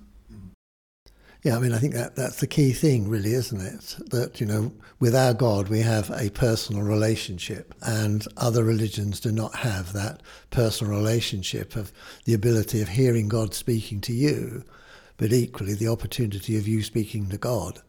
[1.42, 3.96] Yeah, I mean, I think that that's the key thing, really, isn't it?
[4.10, 9.32] That, you know, with our God, we have a personal relationship, and other religions do
[9.32, 10.22] not have that
[10.52, 11.94] personal relationship of
[12.26, 14.66] the ability of hearing God speaking to you,
[15.16, 17.82] but equally the opportunity of you speaking to God.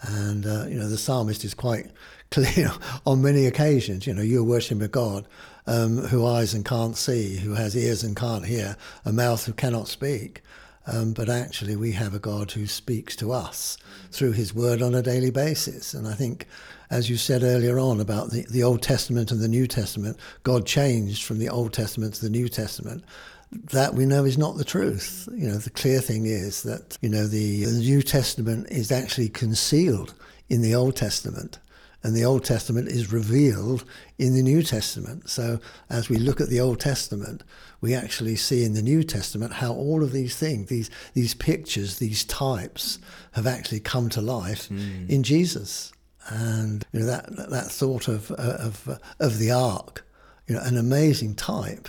[0.00, 1.90] And, uh, you know, the psalmist is quite
[2.30, 2.70] clear
[3.04, 4.06] on many occasions.
[4.06, 5.26] You know, you're worshiping a God
[5.66, 9.52] um, who eyes and can't see, who has ears and can't hear, a mouth who
[9.52, 10.42] cannot speak.
[10.86, 13.76] Um, but actually, we have a God who speaks to us
[14.10, 15.94] through his word on a daily basis.
[15.94, 16.46] And I think,
[16.90, 20.64] as you said earlier on about the, the Old Testament and the New Testament, God
[20.64, 23.04] changed from the Old Testament to the New Testament.
[23.50, 25.28] That we know is not the truth.
[25.32, 29.28] You know, the clear thing is that, you know, the, the New Testament is actually
[29.28, 30.14] concealed
[30.48, 31.58] in the Old Testament
[32.06, 33.84] and the Old Testament is revealed
[34.16, 35.28] in the New Testament.
[35.28, 35.58] So
[35.90, 37.42] as we look at the Old Testament,
[37.80, 41.98] we actually see in the New Testament how all of these things, these these pictures,
[41.98, 43.00] these types,
[43.32, 45.06] have actually come to life hmm.
[45.08, 45.92] in Jesus.
[46.28, 50.06] And you know that that thought of of of the ark,
[50.46, 51.88] you know, an amazing type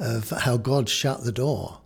[0.00, 1.82] of how God shut the door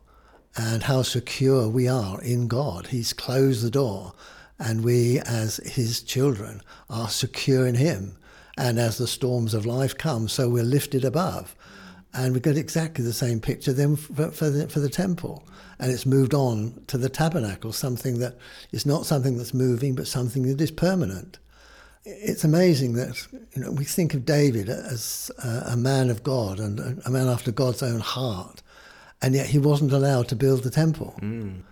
[0.57, 2.87] and how secure we are in God.
[2.87, 4.15] He's closed the door
[4.59, 8.17] and we as his children are secure in him
[8.57, 11.55] and as the storms of life come so we're lifted above
[12.17, 15.45] And we get exactly the same picture then for, for, the, for the temple.
[15.79, 18.39] And it's moved on to the tabernacle, something that
[18.73, 21.39] is not something that's moving, but something that is permanent.
[22.05, 26.59] It's amazing that you know, we think of David as a, a man of God
[26.59, 28.63] and a man after God's own heart,
[29.21, 31.19] and yet he wasn't allowed to build the temple.
[31.21, 31.63] Mm.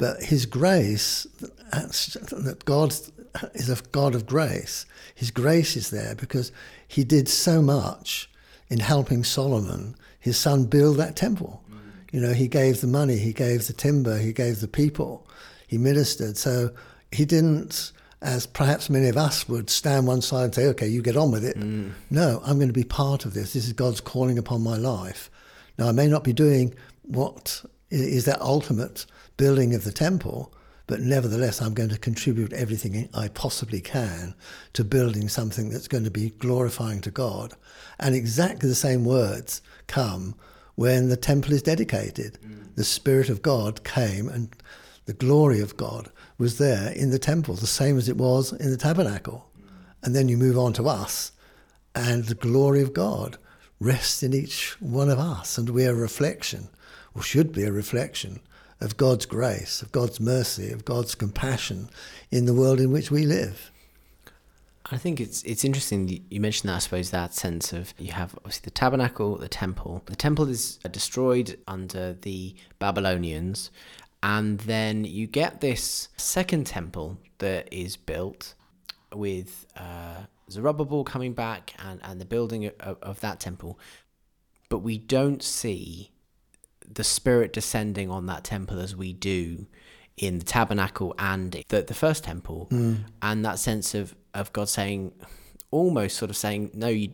[0.00, 1.26] But his grace,
[1.72, 2.94] that God
[3.52, 6.52] is a God of grace, his grace is there because
[6.88, 8.30] he did so much
[8.70, 11.62] in helping Solomon, his son, build that temple.
[11.70, 11.76] Mm.
[12.12, 15.28] You know, he gave the money, he gave the timber, he gave the people,
[15.66, 16.38] he ministered.
[16.38, 16.70] So
[17.12, 21.02] he didn't, as perhaps many of us would, stand one side and say, okay, you
[21.02, 21.58] get on with it.
[21.58, 21.92] Mm.
[22.08, 23.52] No, I'm going to be part of this.
[23.52, 25.30] This is God's calling upon my life.
[25.76, 29.04] Now, I may not be doing what is that ultimate
[29.40, 30.52] building of the temple,
[30.86, 34.34] but nevertheless, I'm going to contribute everything I possibly can
[34.74, 37.54] to building something that's going to be glorifying to God.
[37.98, 40.34] And exactly the same words come
[40.74, 42.38] when the temple is dedicated.
[42.44, 42.74] Mm.
[42.74, 44.54] The Spirit of God came and
[45.06, 48.70] the glory of God was there in the temple, the same as it was in
[48.70, 49.48] the tabernacle.
[49.58, 49.70] Mm.
[50.02, 51.32] And then you move on to us,
[51.94, 53.38] and the glory of God
[53.80, 56.68] rests in each one of us, and we're a reflection,
[57.14, 58.40] or should be a reflection
[58.80, 61.90] of God's grace, of God's mercy, of God's compassion
[62.30, 63.70] in the world in which we live.
[64.92, 66.76] I think it's it's interesting you mentioned that.
[66.76, 70.02] I suppose that sense of you have obviously the tabernacle, the temple.
[70.06, 73.70] The temple is destroyed under the Babylonians,
[74.22, 78.54] and then you get this second temple that is built
[79.14, 83.78] with uh, Zerubbabel coming back and and the building of, of that temple,
[84.70, 86.10] but we don't see
[86.94, 89.66] the Spirit descending on that temple as we do
[90.16, 92.98] in the tabernacle and the, the first temple, mm.
[93.22, 95.12] and that sense of, of God saying,
[95.70, 97.12] almost sort of saying, no, you,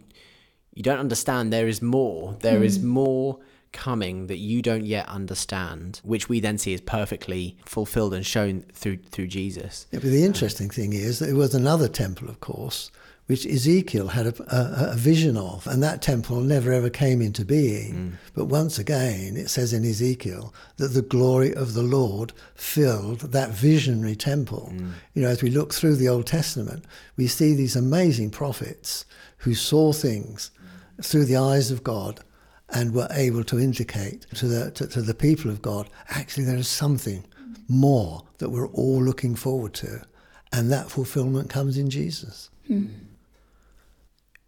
[0.74, 1.52] you don't understand.
[1.52, 2.36] There is more.
[2.40, 2.64] There mm.
[2.64, 3.38] is more
[3.72, 8.62] coming that you don't yet understand, which we then see is perfectly fulfilled and shown
[8.72, 9.86] through through Jesus.
[9.92, 12.90] Yeah, but the interesting thing is that it was another temple, of course,
[13.26, 17.44] which Ezekiel had a, a, a, vision of, and that temple never ever came into
[17.44, 17.94] being.
[17.94, 18.12] Mm.
[18.34, 23.50] But once again, it says in Ezekiel that the glory of the Lord filled that
[23.50, 24.70] visionary temple.
[24.72, 24.92] Mm.
[25.14, 26.84] You know, as we look through the Old Testament,
[27.16, 29.04] we see these amazing prophets
[29.38, 30.52] who saw things
[31.02, 32.20] through the eyes of God
[32.70, 36.56] and were able to indicate to the, to, to the people of God actually, there
[36.56, 37.24] is something
[37.68, 40.02] more that we're all looking forward to.
[40.52, 42.50] And that fulfillment comes in Jesus.
[42.70, 42.88] Mm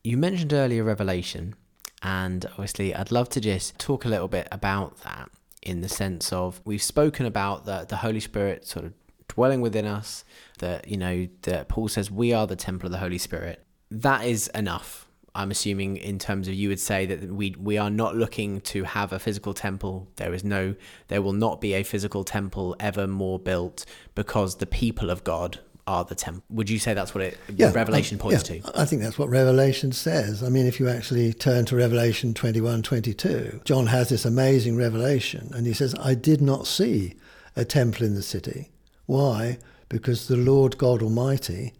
[0.09, 1.55] you mentioned earlier Revelation,
[2.03, 5.29] and obviously, I'd love to just talk a little bit about that
[5.61, 8.95] in the sense of we've spoken about the, the Holy Spirit sort of
[9.29, 10.25] dwelling within us,
[10.61, 13.63] that, you know, that Paul says we are the temple of the Holy Spirit.
[13.91, 15.07] That is enough.
[15.35, 18.85] I'm assuming in terms of you would say that we we are not looking to
[18.85, 20.09] have a physical temple.
[20.17, 20.75] There is no
[21.09, 25.61] there will not be a physical temple ever more built because the people of God
[25.89, 26.45] are the temple.
[26.51, 28.79] Would you say that's what it yeah, Revelation points yeah, to?
[28.79, 30.43] I think that's what Revelation says.
[30.43, 35.51] I mean, if you actually turn to Revelation 21, 22, John has this amazing revelation,
[35.55, 37.15] and he says, "I did not see
[37.57, 38.71] a temple in the city.
[39.07, 39.59] Why?
[39.89, 41.73] Because the Lord God Almighty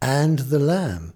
[0.00, 1.12] and the Lamb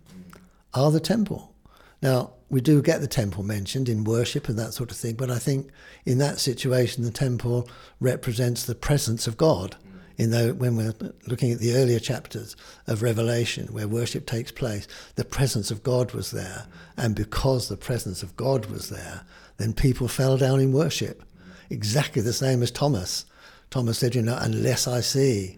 [0.74, 1.54] are the temple."
[2.02, 5.30] Now, we do get the temple mentioned in worship and that sort of thing, but
[5.30, 5.70] I think
[6.04, 7.68] in that situation, the temple
[8.00, 9.76] represents the presence of God
[10.20, 10.92] in the, when we're
[11.26, 12.54] looking at the earlier chapters
[12.86, 16.66] of Revelation, where worship takes place, the presence of God was there.
[16.98, 19.22] And because the presence of God was there,
[19.56, 21.22] then people fell down in worship.
[21.70, 23.24] Exactly the same as Thomas.
[23.70, 25.56] Thomas said, You know, unless I see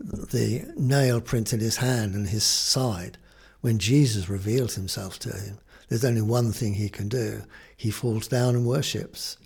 [0.00, 3.16] the nail print in his hand and his side,
[3.60, 7.44] when Jesus reveals himself to him, there's only one thing he can do.
[7.76, 9.36] He falls down and worships.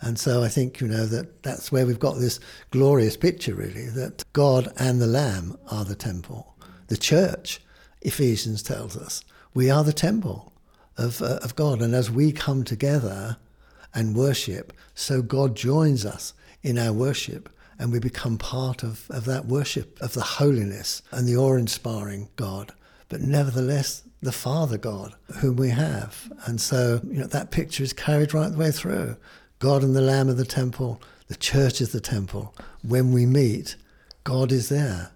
[0.00, 2.38] And so I think, you know, that that's where we've got this
[2.70, 6.54] glorious picture, really, that God and the Lamb are the temple.
[6.88, 7.60] The church,
[8.02, 10.52] Ephesians tells us, we are the temple
[10.96, 11.80] of, uh, of God.
[11.80, 13.38] And as we come together
[13.94, 19.24] and worship, so God joins us in our worship and we become part of, of
[19.26, 22.72] that worship, of the holiness and the awe inspiring God.
[23.08, 26.32] But nevertheless, the Father God whom we have.
[26.46, 29.16] And so, you know, that picture is carried right the way through.
[29.58, 32.54] God and the Lamb of the temple, the church is the temple.
[32.82, 33.76] When we meet,
[34.24, 35.10] God is there.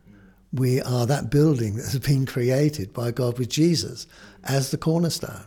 [0.52, 4.06] We are that building that has been created by God with Jesus
[4.44, 5.44] as the cornerstone.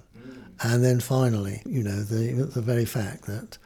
[0.62, 3.58] And then finally, you know, the, the very fact that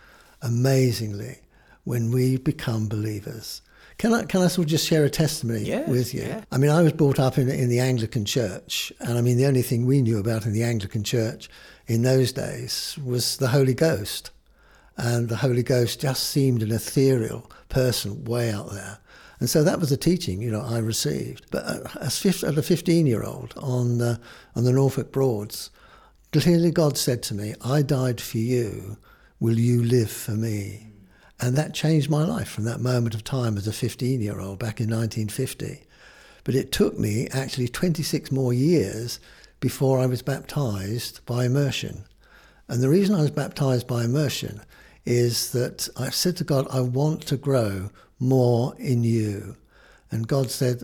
[0.42, 1.40] amazingly,
[1.84, 3.62] when we become believers,
[3.98, 6.22] can I, can I sort of just share a testimony with you?
[6.22, 6.44] Yeah.
[6.52, 9.46] I mean, I was brought up in, in the Anglican church, and I mean, the
[9.46, 11.50] only thing we knew about in the Anglican church
[11.88, 14.32] in those days was the Holy Ghost.
[14.98, 18.98] And the Holy Ghost just seemed an ethereal person way out there.
[19.40, 21.46] And so that was the teaching, you know, I received.
[21.52, 21.64] But
[22.02, 24.20] as, a 15-year-old on the,
[24.56, 25.70] on the Norfolk Broads,
[26.34, 28.98] clearly God said to me, I died for you,
[29.40, 30.88] will you live for me?
[31.40, 34.90] And that changed my life from that moment of time as a 15-year-old back in
[34.90, 35.84] 1950.
[36.44, 39.20] But it took me actually 26 more years
[39.60, 42.06] before I was baptized by immersion.
[42.68, 44.62] And the reason I was baptized by immersion
[45.08, 47.90] is that I said to God, I want to grow
[48.20, 49.56] more in you.
[50.12, 50.84] And God said,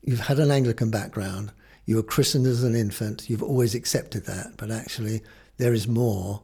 [0.00, 1.52] You've had an Anglican background,
[1.84, 5.22] you were christened as an infant, you've always accepted that, but actually,
[5.58, 6.42] there is more.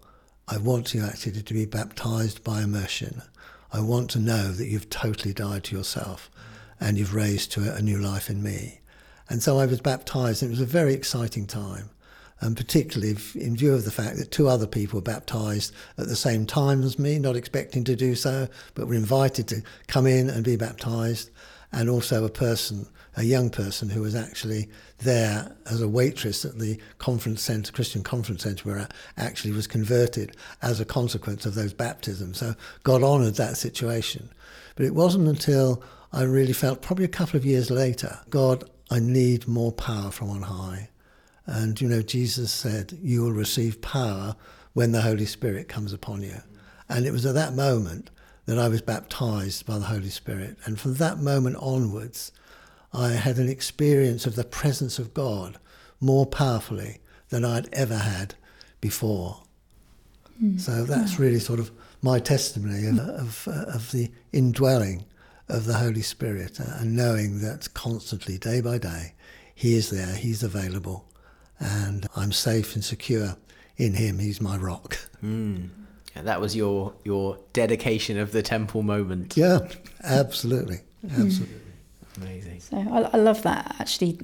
[0.49, 3.23] I want you actually to be baptized by immersion.
[3.73, 6.31] I want to know that you've totally died to yourself
[6.81, 8.81] and you've raised to a new life in me.
[9.29, 11.91] And so I was baptized, and it was a very exciting time
[12.41, 16.17] and particularly in view of the fact that two other people were baptized at the
[16.17, 20.31] same time as me, not expecting to do so, but were invited to come in
[20.31, 21.31] and be baptized,
[21.73, 22.87] and also a person,
[23.17, 24.69] a young person who was actually
[24.99, 28.87] there as a waitress at the conference center, Christian conference center, where I
[29.17, 32.39] actually was converted as a consequence of those baptisms.
[32.39, 34.31] So God honored that situation.
[34.77, 35.83] But it wasn't until
[36.13, 40.31] I really felt, probably a couple of years later, God, I need more power from
[40.31, 40.89] on high.
[41.49, 44.37] And, you know, Jesus said, You will receive power
[44.75, 46.37] when the Holy Spirit comes upon you.
[46.91, 48.11] And it was at that moment
[48.45, 50.59] that I was baptized by the Holy Spirit.
[50.65, 52.33] And from that moment onwards,
[52.93, 55.59] I had an experience of the presence of God
[56.01, 58.35] more powerfully than I'd ever had
[58.83, 59.43] before.
[60.43, 60.61] Mm.
[60.61, 61.71] So that's really sort of
[62.03, 65.05] my testimony of, of, uh, of the indwelling
[65.49, 69.15] of the Holy Spirit uh, and knowing that constantly, day by day,
[69.55, 71.09] He is there, He's available,
[71.61, 73.37] and I'm safe and secure
[73.77, 74.19] in Him.
[74.19, 74.99] He's my rock.
[75.23, 75.69] Mm.
[76.15, 79.37] Yeah, that was your your dedication of the temple moment.
[79.37, 79.61] Yeah,
[80.03, 81.55] absolutely, absolutely.
[82.21, 82.61] Amazing.
[82.61, 84.19] So I, I, love that actually.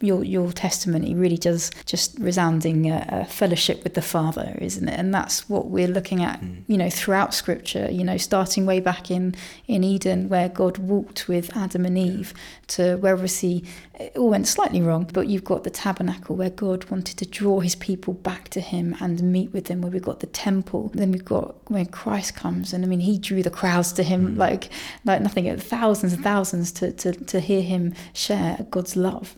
[0.00, 4.98] Your your testimony really does just resounding a fellowship with the Father, isn't it?
[4.98, 6.62] And that's what we're looking at, mm.
[6.68, 7.90] you know, throughout Scripture.
[7.90, 9.34] You know, starting way back in
[9.66, 12.34] in Eden, where God walked with Adam and Eve,
[12.68, 13.64] to where obviously
[14.00, 15.08] it all went slightly wrong.
[15.12, 18.96] But you've got the tabernacle where God wanted to draw His people back to Him
[19.00, 19.82] and meet with them.
[19.82, 20.90] Where we've got the temple.
[20.94, 24.34] Then we've got when Christ comes, and I mean, He drew the crowds to Him
[24.34, 24.38] mm.
[24.38, 24.70] like
[25.04, 25.56] like nothing.
[25.58, 29.34] Thousands and thousands to to to hear him share God's love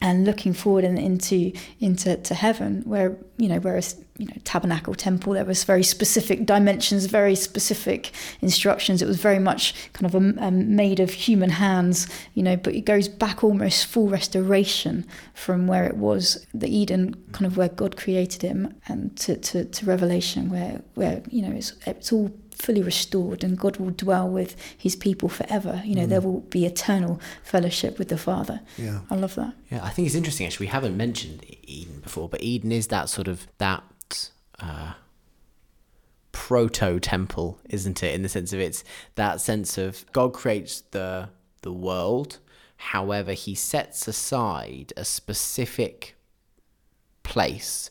[0.00, 4.94] and looking forward in, into into to heaven where you know whereas you know tabernacle
[4.94, 9.02] temple there was very specific dimensions very specific instructions.
[9.02, 12.74] It was very much kind of a, a made of human hands you know but
[12.74, 17.68] it goes back almost full restoration from where it was the eden kind of where
[17.68, 22.28] god created him and to, to, to revelation where where you know it's, it's all
[22.54, 25.82] fully restored and God will dwell with his people forever.
[25.84, 26.08] You know, mm.
[26.08, 28.60] there will be eternal fellowship with the Father.
[28.76, 29.00] Yeah.
[29.10, 29.54] I love that.
[29.70, 30.66] Yeah, I think it's interesting actually.
[30.66, 34.30] We haven't mentioned Eden before, but Eden is that sort of that
[34.60, 34.94] uh,
[36.32, 38.14] proto temple, isn't it?
[38.14, 38.84] In the sense of it's
[39.14, 41.30] that sense of God creates the
[41.62, 42.38] the world.
[42.76, 46.16] However, he sets aside a specific
[47.22, 47.90] place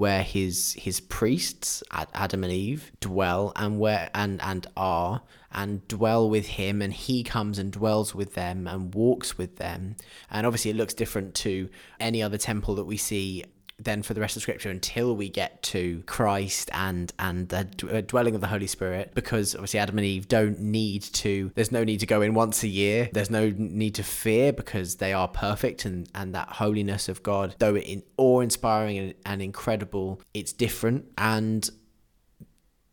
[0.00, 5.20] where his his priests Adam and Eve dwell and where and and are
[5.52, 9.96] and dwell with him and he comes and dwells with them and walks with them.
[10.30, 11.68] And obviously it looks different to
[12.00, 13.44] any other temple that we see
[13.84, 18.00] then for the rest of scripture until we get to Christ and and the uh,
[18.02, 21.84] dwelling of the Holy Spirit because obviously Adam and Eve don't need to there's no
[21.84, 25.28] need to go in once a year there's no need to fear because they are
[25.28, 31.06] perfect and and that holiness of God though it awe-inspiring and, and incredible it's different
[31.18, 31.70] and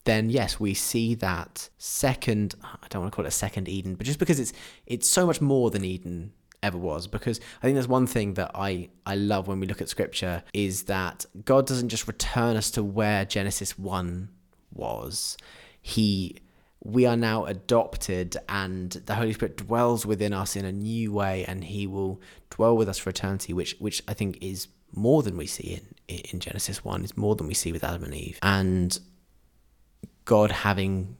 [0.08, 2.56] then yes, we see that second.
[2.64, 4.54] I don't want to call it a second Eden, but just because it's
[4.86, 6.32] it's so much more than Eden
[6.64, 7.08] ever was.
[7.08, 10.44] Because I think there's one thing that I I love when we look at scripture
[10.54, 14.30] is that God doesn't just return us to where Genesis 1
[14.74, 15.38] was.
[15.82, 16.38] He
[16.84, 21.44] we are now adopted and the Holy Spirit dwells within us in a new way
[21.46, 25.38] and he will dwell with us for eternity which which I think is more than
[25.38, 28.40] we see in in Genesis 1 is more than we see with Adam and Eve.
[28.42, 28.98] And
[30.26, 31.18] God having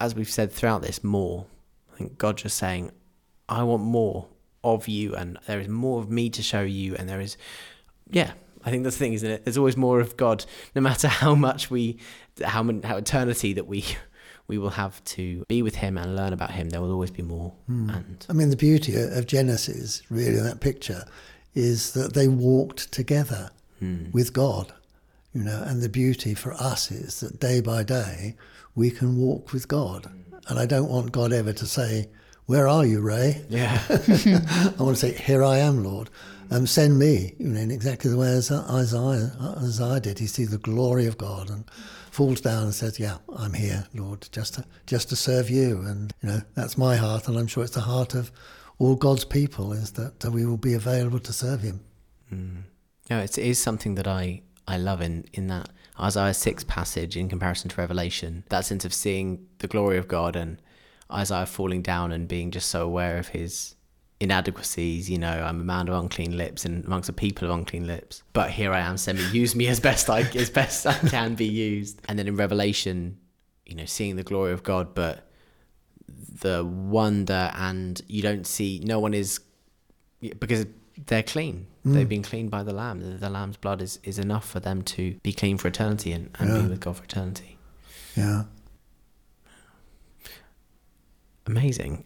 [0.00, 1.46] as we've said throughout this more.
[1.92, 2.92] I think God just saying
[3.48, 4.28] I want more
[4.64, 7.36] of you and there is more of me to show you and there is
[8.10, 8.32] yeah
[8.64, 10.44] i think that's the thing isn't it there's always more of god
[10.74, 11.98] no matter how much we
[12.44, 13.84] how how eternity that we
[14.48, 17.22] we will have to be with him and learn about him there will always be
[17.22, 17.94] more mm.
[17.94, 21.04] and i mean the beauty of genesis really that picture
[21.54, 23.50] is that they walked together
[23.82, 24.12] mm.
[24.12, 24.72] with god
[25.34, 28.34] You know, and the beauty for us is that day by day
[28.74, 30.10] we can walk with God.
[30.48, 32.08] And I don't want God ever to say,
[32.48, 33.44] Where are you, Ray?
[33.50, 33.78] Yeah.
[33.90, 36.08] I want to say, Here I am, Lord.
[36.50, 40.18] Um, send me, you know, in exactly the way as Isaiah, Isaiah did.
[40.18, 41.70] He sees the glory of God and
[42.10, 46.10] falls down and says, "Yeah, I'm here, Lord, just to just to serve you." And
[46.22, 48.32] you know, that's my heart, and I'm sure it's the heart of
[48.78, 51.80] all God's people is that we will be available to serve Him.
[52.32, 52.62] Mm.
[53.10, 55.68] Yeah, it is something that I I love in in that
[56.00, 58.44] Isaiah six passage in comparison to Revelation.
[58.48, 60.62] That sense of seeing the glory of God and
[61.12, 63.74] Isaiah falling down and being just so aware of his
[64.20, 65.08] inadequacies.
[65.08, 68.22] You know, I'm a man of unclean lips and amongst a people of unclean lips.
[68.32, 71.34] But here I am, send me, use me as best I as best I can
[71.34, 72.00] be used.
[72.08, 73.18] And then in Revelation,
[73.66, 75.24] you know, seeing the glory of God, but
[76.40, 79.40] the wonder and you don't see no one is
[80.20, 80.66] because
[81.06, 81.66] they're clean.
[81.86, 81.94] Mm.
[81.94, 83.00] They've been cleaned by the lamb.
[83.00, 86.30] The, the, lamb's blood is, is enough for them to be clean for eternity and,
[86.38, 86.62] and yeah.
[86.62, 87.58] be with God for eternity.
[88.16, 88.44] Yeah.
[91.48, 92.04] Amazing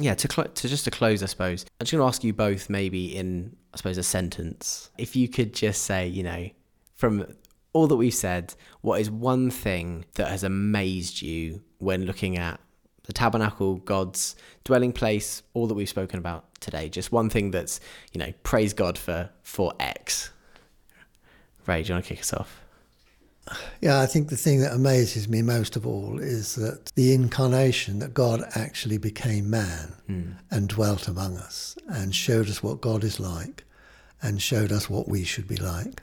[0.00, 2.32] yeah, to cl- to just to close, I suppose I'm just going to ask you
[2.32, 6.48] both, maybe in I suppose a sentence, if you could just say, you know,
[6.94, 7.26] from
[7.72, 12.60] all that we've said, what is one thing that has amazed you when looking at
[13.04, 16.88] the tabernacle, God's dwelling place, all that we've spoken about today?
[16.88, 17.80] Just one thing that's,
[18.12, 20.30] you know, praise God for for X.
[21.66, 22.63] Ray, do you want to kick us off?
[23.80, 27.98] Yeah, I think the thing that amazes me most of all is that the incarnation,
[27.98, 30.34] that God actually became man mm.
[30.50, 33.64] and dwelt among us and showed us what God is like
[34.22, 36.02] and showed us what we should be like.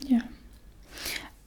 [0.00, 0.22] Yeah.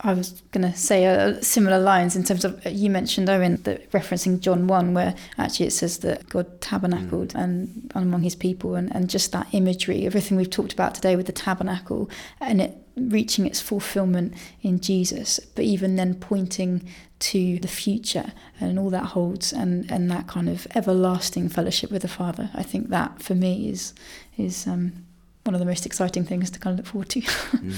[0.05, 3.89] I was going to say uh, similar lines in terms of you mentioned Owen that
[3.91, 7.41] referencing John one where actually it says that God tabernacled mm.
[7.41, 11.27] and among His people and, and just that imagery everything we've talked about today with
[11.27, 12.09] the tabernacle
[12.41, 16.87] and it reaching its fulfillment in Jesus, but even then pointing
[17.19, 22.01] to the future and all that holds and, and that kind of everlasting fellowship with
[22.01, 22.49] the Father.
[22.53, 23.93] I think that for me is
[24.37, 25.05] is um,
[25.43, 27.21] one of the most exciting things to kind of look forward to.
[27.21, 27.73] mm.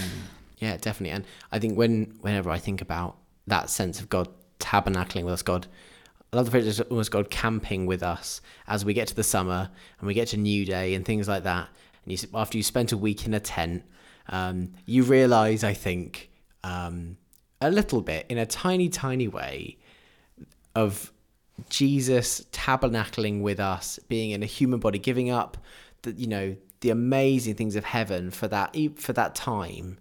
[0.57, 1.11] Yeah, definitely.
[1.11, 4.27] And I think when whenever I think about that sense of God
[4.59, 5.67] tabernacling with us, God
[6.33, 9.69] I love the phrase almost God camping with us as we get to the summer
[9.99, 11.69] and we get to New Day and things like that.
[12.03, 13.83] And you, after you spent a week in a tent
[14.29, 16.29] um, you realize, I think,
[16.63, 17.17] um,
[17.61, 19.77] a little bit in a tiny, tiny way
[20.75, 21.11] of
[21.69, 25.57] Jesus tabernacling with us, being in a human body, giving up
[26.01, 29.97] the, you know, the amazing things of heaven for that, for that time,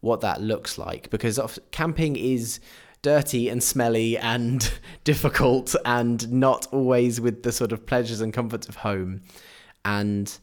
[0.00, 1.08] what that looks like.
[1.10, 1.40] Because
[1.70, 2.60] camping is
[3.02, 4.72] dirty and smelly and
[5.04, 9.22] difficult and not always with the sort of pleasures and comforts of home.
[9.84, 10.36] And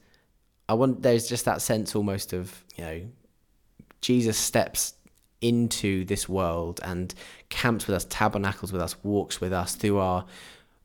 [0.67, 3.01] I want there's just that sense almost of you know
[4.01, 4.93] Jesus steps
[5.41, 7.13] into this world and
[7.49, 10.25] camps with us, tabernacles with us, walks with us through our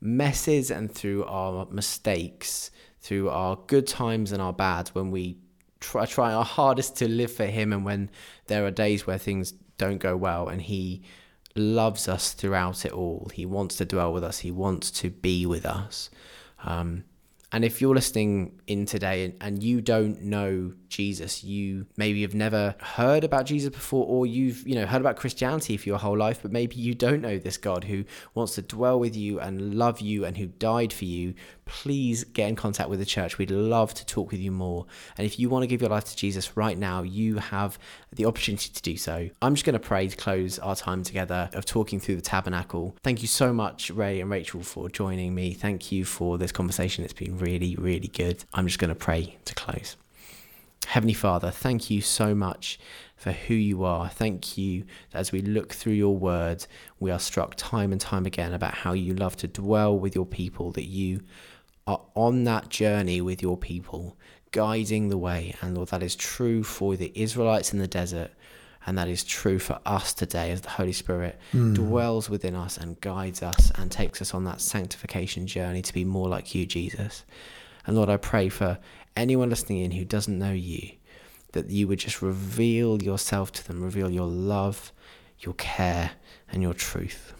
[0.00, 2.70] messes and through our mistakes,
[3.00, 5.38] through our good times and our bads when we
[5.80, 8.10] try, try our hardest to live for Him and when
[8.46, 11.02] there are days where things don't go well and He
[11.56, 13.30] loves us throughout it all.
[13.32, 16.10] He wants to dwell with us, He wants to be with us.
[16.64, 17.04] Um,
[17.52, 22.74] and if you're listening in today and, you don't know Jesus, you maybe have never
[22.80, 26.40] heard about Jesus before, or you've you know heard about Christianity for your whole life,
[26.42, 30.00] but maybe you don't know this God who wants to dwell with you and love
[30.00, 31.34] you and who died for you.
[31.64, 33.38] Please get in contact with the church.
[33.38, 34.86] We'd love to talk with you more.
[35.16, 37.78] And if you want to give your life to Jesus right now, you have
[38.12, 39.30] the opportunity to do so.
[39.40, 42.96] I'm just going to pray to close our time together of talking through the tabernacle.
[43.04, 45.52] Thank you so much, Ray and Rachel, for joining me.
[45.54, 47.04] Thank you for this conversation.
[47.04, 48.44] It's been really, really good.
[48.52, 49.96] I'm just going to pray to close.
[50.90, 52.76] Heavenly Father, thank you so much
[53.14, 54.08] for who you are.
[54.08, 54.82] Thank you
[55.12, 56.66] that as we look through your word,
[56.98, 60.26] we are struck time and time again about how you love to dwell with your
[60.26, 61.20] people, that you
[61.86, 64.16] are on that journey with your people,
[64.50, 65.54] guiding the way.
[65.62, 68.32] And Lord, that is true for the Israelites in the desert.
[68.84, 71.72] And that is true for us today as the Holy Spirit mm.
[71.72, 76.04] dwells within us and guides us and takes us on that sanctification journey to be
[76.04, 77.24] more like you, Jesus.
[77.86, 78.78] And Lord, I pray for
[79.16, 80.92] anyone listening in who doesn't know you,
[81.52, 84.92] that you would just reveal yourself to them, reveal your love,
[85.40, 86.12] your care,
[86.52, 87.32] and your truth.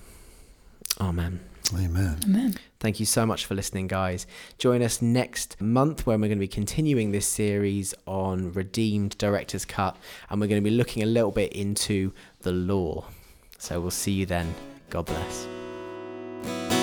[1.01, 1.41] Amen.
[1.75, 2.19] Amen.
[2.25, 2.55] Amen.
[2.81, 4.27] Thank you so much for listening, guys.
[4.59, 9.65] Join us next month when we're going to be continuing this series on Redeemed Director's
[9.65, 9.97] Cut,
[10.29, 13.05] and we're going to be looking a little bit into the law.
[13.59, 14.55] So we'll see you then.
[14.89, 16.80] God bless.